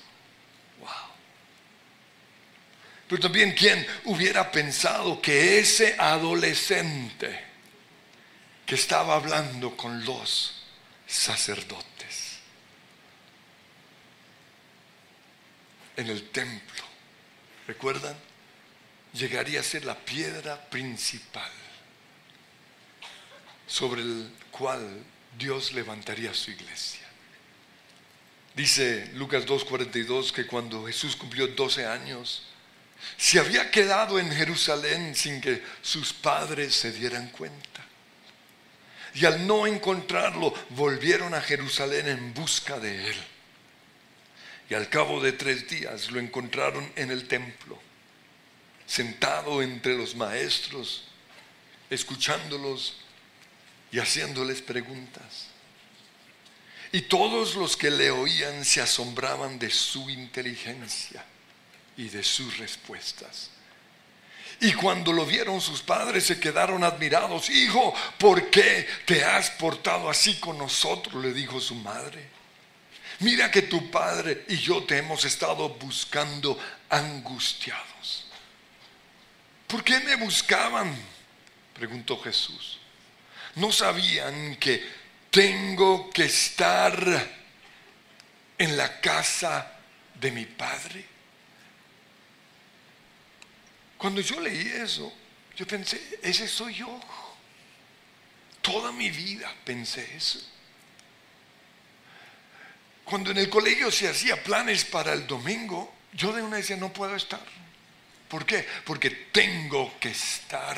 Wow. 0.80 1.15
Pero 3.08 3.22
también 3.22 3.52
quién 3.52 3.86
hubiera 4.04 4.50
pensado 4.50 5.20
que 5.22 5.58
ese 5.58 5.94
adolescente 5.98 7.44
que 8.64 8.74
estaba 8.74 9.14
hablando 9.14 9.76
con 9.76 10.04
los 10.04 10.62
sacerdotes 11.06 12.40
en 15.96 16.08
el 16.08 16.28
templo, 16.30 16.84
¿recuerdan? 17.66 18.16
Llegaría 19.12 19.60
a 19.60 19.62
ser 19.62 19.84
la 19.84 19.94
piedra 19.94 20.60
principal 20.68 21.50
sobre 23.66 24.02
el 24.02 24.30
cual 24.50 25.04
Dios 25.38 25.72
levantaría 25.72 26.34
su 26.34 26.50
iglesia. 26.50 27.06
Dice 28.54 29.10
Lucas 29.14 29.46
2.42 29.46 30.32
que 30.32 30.46
cuando 30.46 30.86
Jesús 30.86 31.16
cumplió 31.16 31.46
12 31.46 31.86
años, 31.86 32.42
se 33.16 33.38
había 33.38 33.70
quedado 33.70 34.18
en 34.18 34.30
Jerusalén 34.30 35.14
sin 35.14 35.40
que 35.40 35.62
sus 35.80 36.12
padres 36.12 36.74
se 36.74 36.92
dieran 36.92 37.28
cuenta. 37.30 37.84
Y 39.14 39.24
al 39.24 39.46
no 39.46 39.66
encontrarlo, 39.66 40.52
volvieron 40.70 41.32
a 41.32 41.40
Jerusalén 41.40 42.08
en 42.08 42.34
busca 42.34 42.78
de 42.78 43.08
él. 43.08 43.16
Y 44.68 44.74
al 44.74 44.90
cabo 44.90 45.22
de 45.22 45.32
tres 45.32 45.68
días 45.68 46.10
lo 46.10 46.20
encontraron 46.20 46.92
en 46.96 47.10
el 47.10 47.26
templo, 47.26 47.78
sentado 48.86 49.62
entre 49.62 49.96
los 49.96 50.14
maestros, 50.14 51.04
escuchándolos 51.88 52.98
y 53.90 53.98
haciéndoles 53.98 54.60
preguntas. 54.60 55.46
Y 56.92 57.02
todos 57.02 57.54
los 57.54 57.76
que 57.76 57.90
le 57.90 58.10
oían 58.10 58.64
se 58.64 58.82
asombraban 58.82 59.58
de 59.58 59.70
su 59.70 60.10
inteligencia 60.10 61.24
y 61.96 62.08
de 62.08 62.22
sus 62.22 62.58
respuestas. 62.58 63.50
Y 64.60 64.72
cuando 64.72 65.12
lo 65.12 65.26
vieron 65.26 65.60
sus 65.60 65.82
padres 65.82 66.24
se 66.24 66.40
quedaron 66.40 66.82
admirados. 66.82 67.50
Hijo, 67.50 67.94
¿por 68.18 68.48
qué 68.50 68.88
te 69.04 69.22
has 69.22 69.50
portado 69.50 70.08
así 70.08 70.36
con 70.36 70.56
nosotros? 70.56 71.22
le 71.22 71.32
dijo 71.32 71.60
su 71.60 71.74
madre. 71.74 72.36
Mira 73.20 73.50
que 73.50 73.62
tu 73.62 73.90
padre 73.90 74.44
y 74.48 74.56
yo 74.56 74.84
te 74.84 74.98
hemos 74.98 75.24
estado 75.24 75.68
buscando 75.70 76.58
angustiados. 76.88 78.26
¿Por 79.66 79.82
qué 79.82 80.00
me 80.00 80.16
buscaban? 80.16 80.94
preguntó 81.74 82.18
Jesús. 82.20 82.78
¿No 83.56 83.72
sabían 83.72 84.56
que 84.56 84.86
tengo 85.30 86.10
que 86.10 86.24
estar 86.24 86.94
en 88.58 88.76
la 88.76 89.00
casa 89.00 89.72
de 90.14 90.30
mi 90.30 90.44
padre? 90.46 91.15
Cuando 93.98 94.20
yo 94.20 94.40
leí 94.40 94.68
eso, 94.68 95.12
yo 95.56 95.66
pensé, 95.66 96.18
ese 96.22 96.46
soy 96.46 96.74
yo. 96.74 97.00
Toda 98.60 98.92
mi 98.92 99.10
vida 99.10 99.52
pensé 99.64 100.16
eso. 100.16 100.40
Cuando 103.04 103.30
en 103.30 103.38
el 103.38 103.48
colegio 103.48 103.90
se 103.90 104.08
hacía 104.08 104.42
planes 104.42 104.84
para 104.84 105.12
el 105.12 105.26
domingo, 105.26 105.94
yo 106.12 106.32
de 106.32 106.42
una 106.42 106.56
decía, 106.56 106.76
no 106.76 106.92
puedo 106.92 107.14
estar. 107.14 107.44
¿Por 108.28 108.44
qué? 108.44 108.66
Porque 108.84 109.10
tengo 109.10 109.98
que 110.00 110.08
estar 110.10 110.76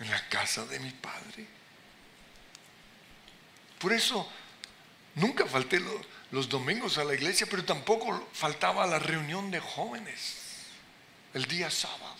en 0.00 0.10
la 0.10 0.28
casa 0.28 0.64
de 0.64 0.80
mi 0.80 0.90
padre. 0.90 1.46
Por 3.78 3.92
eso 3.92 4.26
nunca 5.16 5.46
falté 5.46 5.80
los, 6.30 6.48
domingos 6.48 6.96
a 6.98 7.04
la 7.04 7.14
iglesia, 7.14 7.46
pero 7.50 7.64
tampoco 7.64 8.28
faltaba 8.32 8.86
la 8.86 8.98
reunión 8.98 9.50
de 9.50 9.60
jóvenes 9.60 10.39
el 11.34 11.44
día 11.46 11.70
sábado. 11.70 12.16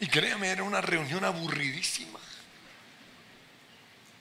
Y 0.00 0.06
créame, 0.08 0.48
era 0.48 0.62
una 0.62 0.80
reunión 0.80 1.24
aburridísima. 1.24 2.18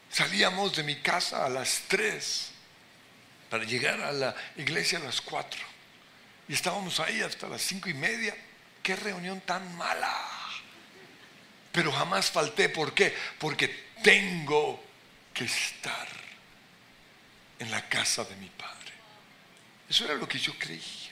Salíamos 0.10 0.76
de 0.76 0.84
mi 0.84 0.98
casa 0.98 1.46
a 1.46 1.50
las 1.50 1.84
3 1.88 2.52
para 3.50 3.64
llegar 3.64 4.02
a 4.02 4.12
la 4.12 4.36
iglesia 4.58 5.00
a 5.00 5.02
las 5.02 5.22
4. 5.22 5.60
Y 6.48 6.54
estábamos 6.54 7.00
ahí 7.00 7.22
hasta 7.22 7.48
las 7.48 7.62
cinco 7.62 7.90
y 7.90 7.94
media. 7.94 8.36
Qué 8.82 8.96
reunión 8.96 9.42
tan 9.42 9.76
mala. 9.78 10.30
Pero 11.72 11.92
jamás 11.92 12.30
falté. 12.30 12.70
¿Por 12.70 12.94
qué? 12.94 13.16
Porque 13.40 13.68
tengo 14.04 14.84
que 15.34 15.46
estar 15.46 16.08
en 17.60 17.72
la 17.72 17.88
casa 17.88 18.24
de 18.26 18.36
mi 18.36 18.50
Padre. 18.50 18.94
Eso 19.90 20.06
era 20.06 20.16
lo 20.16 20.28
que 20.28 20.38
yo 20.38 20.58
creía. 20.60 21.03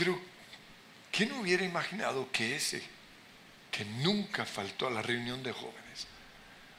Pero, 0.00 0.18
¿quién 1.12 1.30
hubiera 1.32 1.62
imaginado 1.62 2.32
que 2.32 2.56
ese, 2.56 2.82
que 3.70 3.84
nunca 3.84 4.46
faltó 4.46 4.86
a 4.86 4.90
la 4.90 5.02
reunión 5.02 5.42
de 5.42 5.52
jóvenes, 5.52 6.06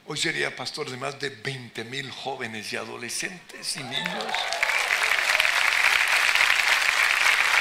hoy 0.07 0.17
sería 0.17 0.55
pastor 0.55 0.89
de 0.89 0.97
más 0.97 1.19
de 1.19 1.29
20 1.29 1.83
mil 1.83 2.09
jóvenes 2.09 2.73
y 2.73 2.77
adolescentes 2.77 3.77
y 3.77 3.83
niños? 3.83 4.25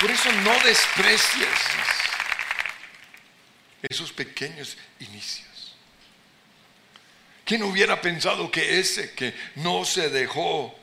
Por 0.01 0.11
eso 0.11 0.33
no 0.33 0.59
desprecies 0.61 1.49
esos 3.83 4.15
pequeños 4.15 4.79
inicios. 5.01 5.77
¿Quién 7.45 7.65
hubiera 7.65 8.01
pensado 8.01 8.51
que 8.51 8.79
ese 8.81 9.13
que 9.13 9.35
no 9.57 9.85
se 9.85 10.09
dejó 10.09 10.75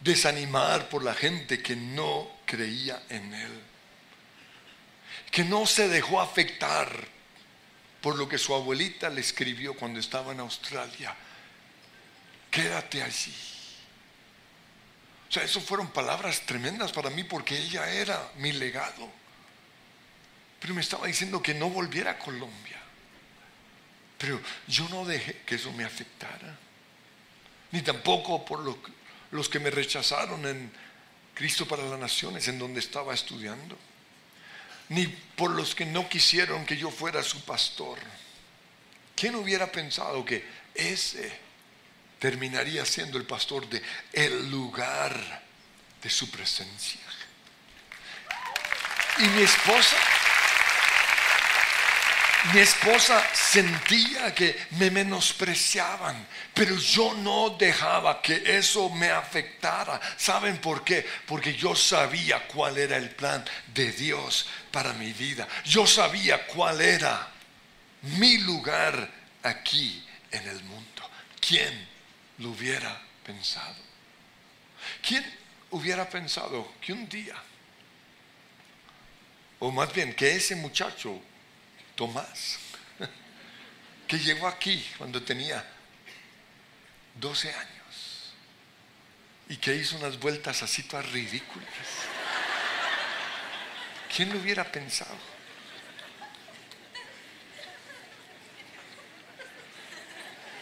desanimar 0.00 0.88
por 0.88 1.04
la 1.04 1.14
gente 1.14 1.62
que 1.62 1.76
no 1.76 2.28
creía 2.46 3.00
en 3.10 3.32
él, 3.32 3.73
que 5.34 5.42
no 5.42 5.66
se 5.66 5.88
dejó 5.88 6.20
afectar 6.20 6.88
por 8.00 8.14
lo 8.14 8.28
que 8.28 8.38
su 8.38 8.54
abuelita 8.54 9.10
le 9.10 9.20
escribió 9.20 9.74
cuando 9.74 9.98
estaba 9.98 10.30
en 10.30 10.38
Australia, 10.38 11.12
quédate 12.52 13.02
allí? 13.02 13.34
O 15.28 15.32
sea, 15.32 15.42
eso 15.42 15.60
fueron 15.60 15.88
palabras 15.88 16.42
tremendas 16.46 16.92
para 16.92 17.10
mí 17.10 17.24
porque 17.24 17.58
ella 17.58 17.90
era 17.90 18.30
mi 18.36 18.52
legado. 18.52 19.10
Pero 20.60 20.72
me 20.72 20.82
estaba 20.82 21.08
diciendo 21.08 21.42
que 21.42 21.52
no 21.52 21.68
volviera 21.68 22.12
a 22.12 22.18
Colombia. 22.20 22.80
Pero 24.16 24.40
yo 24.68 24.88
no 24.90 25.04
dejé 25.04 25.38
que 25.44 25.56
eso 25.56 25.72
me 25.72 25.82
afectara. 25.82 26.56
Ni 27.72 27.82
tampoco 27.82 28.44
por 28.44 28.60
los 29.32 29.48
que 29.48 29.58
me 29.58 29.70
rechazaron 29.70 30.46
en 30.46 30.70
Cristo 31.34 31.66
para 31.66 31.82
las 31.82 31.98
Naciones, 31.98 32.46
en 32.46 32.60
donde 32.60 32.78
estaba 32.78 33.12
estudiando. 33.12 33.76
Ni 34.88 35.06
por 35.06 35.50
los 35.50 35.74
que 35.74 35.86
no 35.86 36.08
quisieron 36.08 36.66
que 36.66 36.76
yo 36.76 36.90
fuera 36.90 37.22
su 37.22 37.40
pastor. 37.44 37.98
¿Quién 39.16 39.34
hubiera 39.36 39.70
pensado 39.70 40.24
que 40.24 40.44
ese 40.74 41.44
terminaría 42.24 42.86
siendo 42.86 43.18
el 43.18 43.24
pastor 43.24 43.68
de 43.68 43.82
el 44.12 44.50
lugar 44.50 45.44
de 46.02 46.08
su 46.08 46.30
presencia. 46.30 47.00
Y 49.18 49.24
mi 49.24 49.42
esposa, 49.42 49.96
mi 52.52 52.60
esposa 52.60 53.22
sentía 53.32 54.34
que 54.34 54.66
me 54.72 54.90
menospreciaban, 54.90 56.26
pero 56.52 56.76
yo 56.76 57.14
no 57.14 57.50
dejaba 57.50 58.20
que 58.20 58.42
eso 58.44 58.90
me 58.90 59.10
afectara. 59.10 60.00
¿Saben 60.16 60.58
por 60.58 60.84
qué? 60.84 61.06
Porque 61.26 61.54
yo 61.54 61.74
sabía 61.74 62.46
cuál 62.46 62.76
era 62.78 62.96
el 62.96 63.10
plan 63.10 63.44
de 63.72 63.92
Dios 63.92 64.46
para 64.70 64.92
mi 64.92 65.12
vida. 65.12 65.48
Yo 65.64 65.86
sabía 65.86 66.46
cuál 66.46 66.80
era 66.80 67.28
mi 68.02 68.38
lugar 68.38 69.10
aquí 69.42 70.04
en 70.30 70.48
el 70.48 70.62
mundo. 70.64 71.10
¿Quién 71.40 71.94
lo 72.38 72.50
hubiera 72.50 73.00
pensado. 73.24 73.76
¿Quién 75.06 75.24
hubiera 75.70 76.08
pensado 76.08 76.74
que 76.80 76.92
un 76.92 77.08
día, 77.08 77.36
o 79.60 79.70
más 79.70 79.92
bien 79.92 80.14
que 80.14 80.36
ese 80.36 80.56
muchacho, 80.56 81.20
Tomás, 81.94 82.58
que 84.06 84.18
llegó 84.18 84.46
aquí 84.46 84.84
cuando 84.98 85.22
tenía 85.22 85.64
12 87.14 87.50
años 87.50 88.34
y 89.48 89.56
que 89.56 89.74
hizo 89.74 89.96
unas 89.96 90.18
vueltas 90.18 90.62
así 90.62 90.82
todas 90.84 91.10
ridículas, 91.12 91.68
¿quién 94.14 94.32
lo 94.32 94.38
hubiera 94.38 94.64
pensado? 94.64 95.34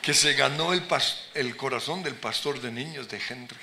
que 0.03 0.13
se 0.15 0.35
ganó 0.35 0.73
el, 0.73 0.83
el 1.35 1.57
corazón 1.57 2.03
del 2.03 2.17
pastor 2.17 2.61
de 2.61 2.73
niños 2.73 3.09
de 3.09 3.21
Henry, 3.27 3.57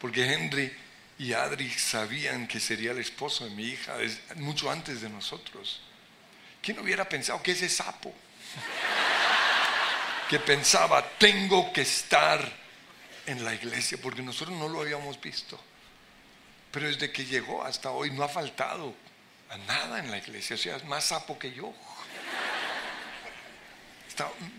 porque 0.00 0.24
Henry 0.24 0.76
y 1.16 1.32
Adri 1.32 1.70
sabían 1.70 2.48
que 2.48 2.58
sería 2.58 2.90
el 2.90 2.98
esposo 2.98 3.44
de 3.44 3.50
mi 3.50 3.64
hija 3.68 3.94
mucho 4.36 4.68
antes 4.68 5.00
de 5.00 5.08
nosotros. 5.08 5.80
¿Quién 6.62 6.78
hubiera 6.78 7.08
pensado 7.08 7.42
que 7.42 7.52
ese 7.52 7.68
sapo 7.68 8.14
que 10.28 10.38
pensaba, 10.38 11.04
tengo 11.18 11.72
que 11.72 11.80
estar 11.80 12.40
en 13.26 13.44
la 13.44 13.52
iglesia, 13.52 13.98
porque 14.00 14.22
nosotros 14.22 14.56
no 14.56 14.68
lo 14.68 14.80
habíamos 14.80 15.20
visto, 15.20 15.58
pero 16.70 16.86
desde 16.86 17.10
que 17.10 17.24
llegó 17.24 17.64
hasta 17.64 17.90
hoy 17.90 18.12
no 18.12 18.22
ha 18.22 18.28
faltado 18.28 18.94
a 19.48 19.56
nada 19.58 19.98
en 19.98 20.10
la 20.10 20.18
iglesia, 20.18 20.54
o 20.54 20.58
sea, 20.58 20.76
es 20.76 20.84
más 20.84 21.06
sapo 21.06 21.36
que 21.38 21.52
yo. 21.52 21.74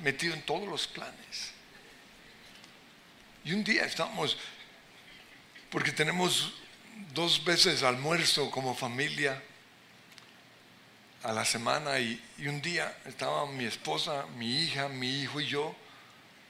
Metido 0.02 0.34
en 0.34 0.42
todos 0.42 0.68
los 0.68 0.88
planes. 0.88 1.52
Y 3.46 3.54
un 3.54 3.64
día 3.64 3.86
estamos, 3.86 4.38
porque 5.70 5.92
tenemos 5.92 6.54
dos 7.14 7.46
veces 7.46 7.84
almuerzo 7.84 8.52
como 8.52 8.76
familia 8.76 9.42
a 11.24 11.32
la 11.32 11.46
semana 11.46 12.00
y, 12.00 12.22
un 12.40 12.62
día 12.62 12.98
estaba 13.06 13.46
mi 13.46 13.66
esposa, 13.66 14.26
mi 14.38 14.64
hija, 14.64 14.88
mi 14.88 15.22
hijo 15.22 15.40
y 15.40 15.48
yo, 15.48 15.76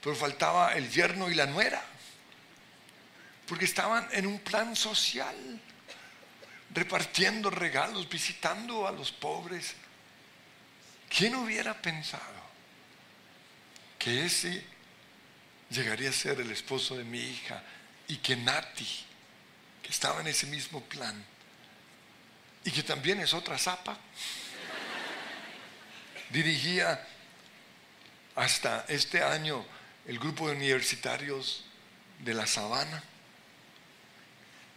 pero 0.02 0.16
faltaba 0.16 0.74
el 0.74 0.90
yerno 0.90 1.30
y 1.30 1.34
la 1.34 1.46
nuera, 1.46 1.82
porque 3.46 3.66
estaban 3.66 4.08
en 4.12 4.26
un 4.26 4.38
plan 4.40 4.74
social, 4.74 5.36
repartiendo 6.70 7.50
regalos, 7.50 8.08
visitando 8.08 8.86
a 8.86 8.92
los 8.92 9.12
pobres. 9.12 9.74
¿Quién 11.14 11.34
hubiera 11.34 11.74
pensado 11.74 12.42
que 13.98 14.24
ese 14.24 14.64
llegaría 15.70 16.08
a 16.08 16.12
ser 16.12 16.40
el 16.40 16.50
esposo 16.50 16.96
de 16.96 17.04
mi 17.04 17.20
hija 17.20 17.62
y 18.08 18.16
que 18.16 18.36
Nati, 18.36 18.88
que 19.82 19.90
estaba 19.90 20.20
en 20.22 20.28
ese 20.28 20.46
mismo 20.46 20.80
plan, 20.82 21.22
y 22.64 22.70
que 22.70 22.82
también 22.82 23.20
es 23.20 23.34
otra 23.34 23.58
zapa, 23.58 23.98
dirigía 26.32 27.06
hasta 28.34 28.84
este 28.88 29.22
año 29.22 29.64
el 30.06 30.18
grupo 30.18 30.48
de 30.48 30.56
universitarios 30.56 31.64
de 32.20 32.34
la 32.34 32.46
Sabana, 32.46 33.02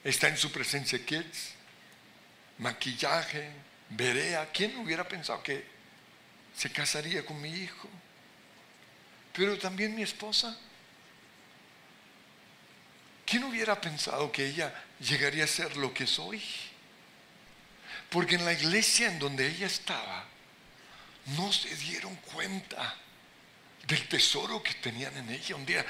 está 0.03 0.27
en 0.27 0.37
su 0.37 0.51
presencia 0.51 1.03
Kids, 1.03 1.53
maquillaje, 2.59 3.49
verea, 3.89 4.51
¿quién 4.51 4.77
hubiera 4.77 5.07
pensado 5.07 5.41
que 5.41 5.65
se 6.55 6.71
casaría 6.71 7.25
con 7.25 7.41
mi 7.41 7.49
hijo? 7.49 7.89
pero 9.35 9.57
también 9.57 9.93
mi 9.93 10.01
esposa. 10.01 10.57
¿Quién 13.25 13.43
hubiera 13.43 13.79
pensado 13.79 14.31
que 14.31 14.45
ella 14.45 14.73
llegaría 14.99 15.43
a 15.43 15.47
ser 15.47 15.75
lo 15.77 15.93
que 15.93 16.07
soy? 16.07 16.41
Porque 18.09 18.35
en 18.35 18.45
la 18.45 18.53
iglesia 18.53 19.07
en 19.07 19.19
donde 19.19 19.47
ella 19.47 19.67
estaba, 19.67 20.25
no 21.25 21.51
se 21.51 21.75
dieron 21.75 22.15
cuenta 22.17 22.95
del 23.87 24.07
tesoro 24.07 24.61
que 24.61 24.73
tenían 24.75 25.15
en 25.17 25.29
ella. 25.29 25.55
Un 25.55 25.65
día 25.65 25.85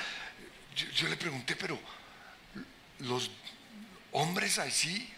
yo, 0.95 1.07
le 1.07 1.17
pregunté, 1.17 1.55
pero 1.55 1.79
los 2.99 3.31
hombres 4.11 4.57
así, 4.59 5.09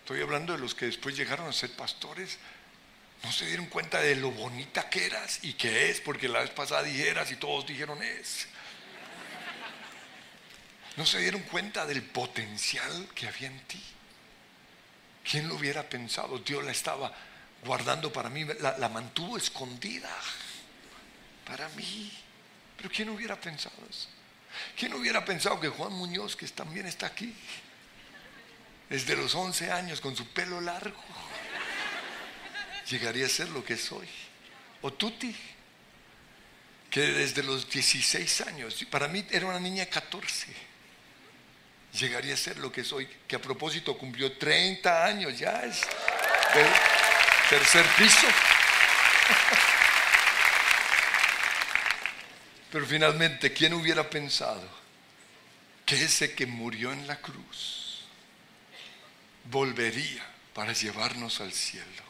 estoy 0.00 0.22
hablando 0.22 0.52
de 0.52 0.58
los 0.58 0.74
que 0.74 0.86
después 0.86 1.16
llegaron 1.16 1.48
a 1.48 1.52
ser 1.52 1.70
pastores, 1.72 2.38
no 3.22 3.30
se 3.32 3.46
dieron 3.46 3.66
cuenta 3.66 4.00
de 4.00 4.16
lo 4.16 4.30
bonita 4.30 4.90
que 4.90 5.06
eras 5.06 5.40
y 5.42 5.54
que 5.54 5.90
es, 5.90 6.00
porque 6.00 6.28
la 6.28 6.40
vez 6.40 6.50
pasada 6.50 6.82
dijeras 6.82 7.30
y 7.30 7.36
todos 7.36 7.66
dijeron 7.66 8.02
es. 8.02 8.48
No 10.96 11.06
se 11.06 11.20
dieron 11.20 11.42
cuenta 11.42 11.86
del 11.86 12.02
potencial 12.02 13.08
que 13.14 13.26
había 13.26 13.46
en 13.48 13.60
ti. 13.60 13.82
¿Quién 15.30 15.48
lo 15.48 15.54
hubiera 15.54 15.88
pensado? 15.88 16.38
Dios 16.38 16.64
la 16.64 16.72
estaba 16.72 17.14
guardando 17.64 18.12
para 18.12 18.28
mí, 18.28 18.44
la, 18.60 18.88
mantuvo 18.88 19.36
escondida 19.36 20.10
para 21.46 21.68
mí. 21.70 22.12
Pero 22.76 22.90
¿quién 22.90 23.08
hubiera 23.10 23.40
pensado 23.40 23.76
eso? 23.88 24.08
¿Quién 24.76 24.92
hubiera 24.94 25.24
pensado 25.24 25.60
que 25.60 25.68
Juan 25.68 25.92
Muñoz, 25.92 26.36
que 26.36 26.46
también 26.48 26.86
está 26.86 27.06
aquí, 27.06 27.34
desde 28.88 29.16
los 29.16 29.34
11 29.34 29.70
años 29.70 30.00
con 30.00 30.14
su 30.14 30.26
pelo 30.28 30.60
largo, 30.60 31.02
llegaría 32.90 33.26
a 33.26 33.28
ser 33.28 33.48
lo 33.48 33.64
que 33.64 33.76
soy. 33.76 34.06
O 34.82 34.92
Tuti, 34.92 35.34
que 36.90 37.00
desde 37.00 37.42
los 37.42 37.70
16 37.70 38.40
años, 38.42 38.84
para 38.90 39.08
mí 39.08 39.24
era 39.30 39.46
una 39.46 39.60
niña 39.60 39.84
de 39.84 39.88
14, 39.88 40.48
llegaría 41.98 42.34
a 42.34 42.36
ser 42.36 42.58
lo 42.58 42.70
que 42.70 42.84
soy, 42.84 43.08
que 43.26 43.36
a 43.36 43.40
propósito 43.40 43.96
cumplió 43.96 44.36
30 44.36 45.06
años, 45.06 45.38
ya 45.38 45.62
es 45.62 45.80
tercer 47.52 47.84
piso. 47.98 48.26
Pero 52.70 52.86
finalmente, 52.86 53.52
¿quién 53.52 53.74
hubiera 53.74 54.08
pensado 54.08 54.66
que 55.84 56.02
ese 56.02 56.34
que 56.34 56.46
murió 56.46 56.94
en 56.94 57.06
la 57.06 57.16
cruz 57.16 58.06
volvería 59.50 60.24
para 60.54 60.72
llevarnos 60.72 61.42
al 61.42 61.52
cielo? 61.52 62.02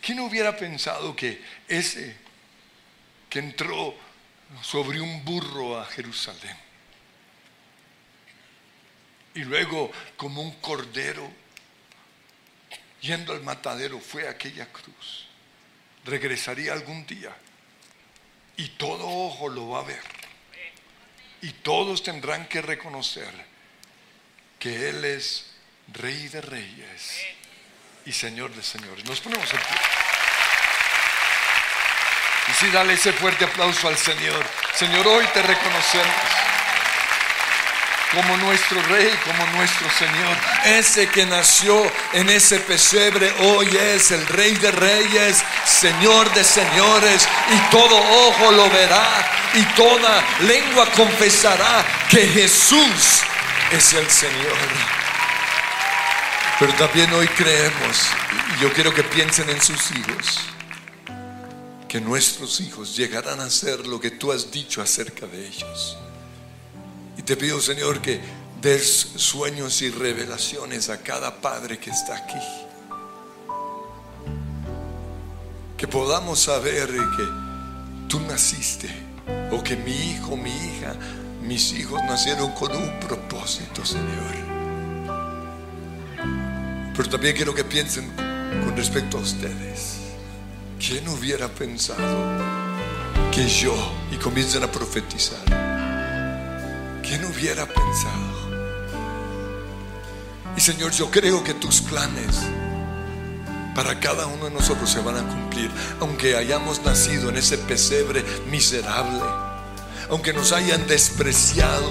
¿Quién 0.00 0.18
hubiera 0.18 0.56
pensado 0.56 1.14
que 1.14 1.40
ese 1.68 2.16
que 3.30 3.38
entró 3.38 3.94
sobre 4.62 5.00
un 5.00 5.24
burro 5.24 5.78
a 5.78 5.86
Jerusalén 5.86 6.56
y 9.36 9.44
luego 9.44 9.92
como 10.16 10.42
un 10.42 10.50
cordero 10.60 11.43
yendo 13.04 13.34
al 13.34 13.42
matadero 13.42 14.00
fue 14.00 14.26
a 14.26 14.30
aquella 14.30 14.66
cruz? 14.66 15.26
Regresaría 16.04 16.72
algún 16.72 17.06
día 17.06 17.34
y 18.56 18.68
todo 18.70 19.06
ojo 19.06 19.48
lo 19.48 19.70
va 19.70 19.80
a 19.80 19.84
ver. 19.84 20.02
Y 21.42 21.50
todos 21.50 22.02
tendrán 22.02 22.46
que 22.46 22.62
reconocer 22.62 23.30
que 24.58 24.88
Él 24.88 25.04
es 25.04 25.52
Rey 25.92 26.28
de 26.28 26.40
Reyes 26.40 27.20
y 28.06 28.12
Señor 28.12 28.54
de 28.54 28.62
Señores. 28.62 29.04
Nos 29.04 29.20
ponemos 29.20 29.52
en 29.52 29.58
pie. 29.58 29.76
Y 32.48 32.52
sí, 32.52 32.70
dale 32.70 32.94
ese 32.94 33.12
fuerte 33.12 33.44
aplauso 33.44 33.88
al 33.88 33.98
Señor. 33.98 34.44
Señor, 34.74 35.06
hoy 35.06 35.26
te 35.34 35.42
reconocemos 35.42 36.43
como 38.14 38.36
nuestro 38.36 38.80
Rey, 38.82 39.10
como 39.24 39.46
nuestro 39.56 39.88
Señor. 39.98 40.36
Ese 40.64 41.08
que 41.08 41.26
nació 41.26 41.90
en 42.12 42.30
ese 42.30 42.60
pesebre 42.60 43.32
hoy 43.40 43.68
es 43.76 44.10
el 44.10 44.26
Rey 44.28 44.54
de 44.54 44.70
Reyes, 44.70 45.42
Señor 45.64 46.32
de 46.34 46.44
Señores, 46.44 47.28
y 47.52 47.70
todo 47.70 47.96
ojo 48.28 48.52
lo 48.52 48.70
verá 48.70 49.06
y 49.54 49.62
toda 49.76 50.24
lengua 50.40 50.86
confesará 50.96 51.84
que 52.08 52.26
Jesús 52.26 53.22
es 53.70 53.92
el 53.92 54.08
Señor. 54.10 54.56
Pero 56.58 56.72
también 56.74 57.12
hoy 57.12 57.26
creemos, 57.28 58.08
yo 58.60 58.72
quiero 58.72 58.94
que 58.94 59.02
piensen 59.02 59.50
en 59.50 59.60
sus 59.60 59.90
hijos, 59.90 60.40
que 61.88 62.00
nuestros 62.00 62.60
hijos 62.60 62.96
llegarán 62.96 63.40
a 63.40 63.50
ser 63.50 63.86
lo 63.86 64.00
que 64.00 64.12
tú 64.12 64.32
has 64.32 64.50
dicho 64.50 64.80
acerca 64.80 65.26
de 65.26 65.46
ellos. 65.46 65.96
Y 67.16 67.22
te 67.22 67.36
pido, 67.36 67.60
Señor, 67.60 68.00
que 68.00 68.20
des 68.60 68.84
sueños 69.16 69.82
y 69.82 69.90
revelaciones 69.90 70.88
a 70.88 71.00
cada 71.00 71.40
padre 71.40 71.78
que 71.78 71.90
está 71.90 72.16
aquí. 72.16 72.40
Que 75.76 75.86
podamos 75.86 76.40
saber 76.40 76.88
que 76.88 77.28
tú 78.08 78.20
naciste, 78.20 78.88
o 79.50 79.62
que 79.62 79.76
mi 79.76 79.92
hijo, 79.92 80.36
mi 80.36 80.50
hija, 80.50 80.94
mis 81.42 81.72
hijos 81.72 82.00
nacieron 82.04 82.52
con 82.52 82.74
un 82.74 82.98
propósito, 83.00 83.84
Señor. 83.84 84.34
Pero 86.96 87.10
también 87.10 87.36
quiero 87.36 87.54
que 87.54 87.64
piensen 87.64 88.08
con 88.64 88.74
respecto 88.76 89.18
a 89.18 89.20
ustedes. 89.20 89.98
¿Quién 90.78 91.06
hubiera 91.08 91.48
pensado 91.48 92.38
que 93.30 93.46
yo, 93.48 93.74
y 94.12 94.16
comiencen 94.16 94.62
a 94.62 94.70
profetizar, 94.70 95.63
¿Quién 97.14 97.26
hubiera 97.26 97.64
pensado? 97.64 98.50
Y 100.56 100.60
Señor, 100.60 100.90
yo 100.90 101.12
creo 101.12 101.44
que 101.44 101.54
tus 101.54 101.80
planes 101.80 102.40
para 103.72 104.00
cada 104.00 104.26
uno 104.26 104.46
de 104.46 104.50
nosotros 104.50 104.90
se 104.90 105.00
van 105.00 105.18
a 105.18 105.22
cumplir, 105.22 105.70
aunque 106.00 106.34
hayamos 106.34 106.82
nacido 106.82 107.28
en 107.28 107.36
ese 107.36 107.56
pesebre 107.56 108.24
miserable, 108.50 109.22
aunque 110.10 110.32
nos 110.32 110.50
hayan 110.50 110.88
despreciado, 110.88 111.88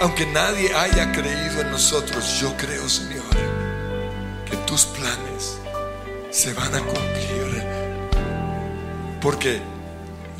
aunque 0.00 0.24
nadie 0.26 0.72
haya 0.72 1.10
creído 1.10 1.62
en 1.62 1.72
nosotros, 1.72 2.38
yo 2.40 2.56
creo, 2.56 2.88
Señor, 2.88 3.24
que 4.48 4.56
tus 4.68 4.84
planes 4.84 5.58
se 6.30 6.52
van 6.52 6.72
a 6.76 6.78
cumplir. 6.78 7.64
Porque 9.20 9.60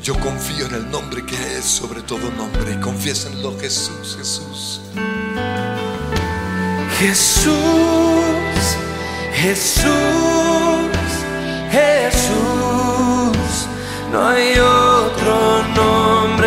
yo 0.07 0.17
confío 0.21 0.67
en 0.67 0.75
el 0.75 0.89
nombre 0.89 1.21
que 1.25 1.35
es 1.35 1.65
sobre 1.65 2.01
todo 2.01 2.31
nombre. 2.31 2.79
Confiésenlo 2.79 3.59
Jesús, 3.59 4.15
Jesús. 4.17 4.79
Jesús, 6.97 7.51
Jesús, 9.33 9.91
Jesús. 11.69 13.67
No 14.09 14.27
hay 14.29 14.53
otro 14.57 15.67
nombre 15.75 16.46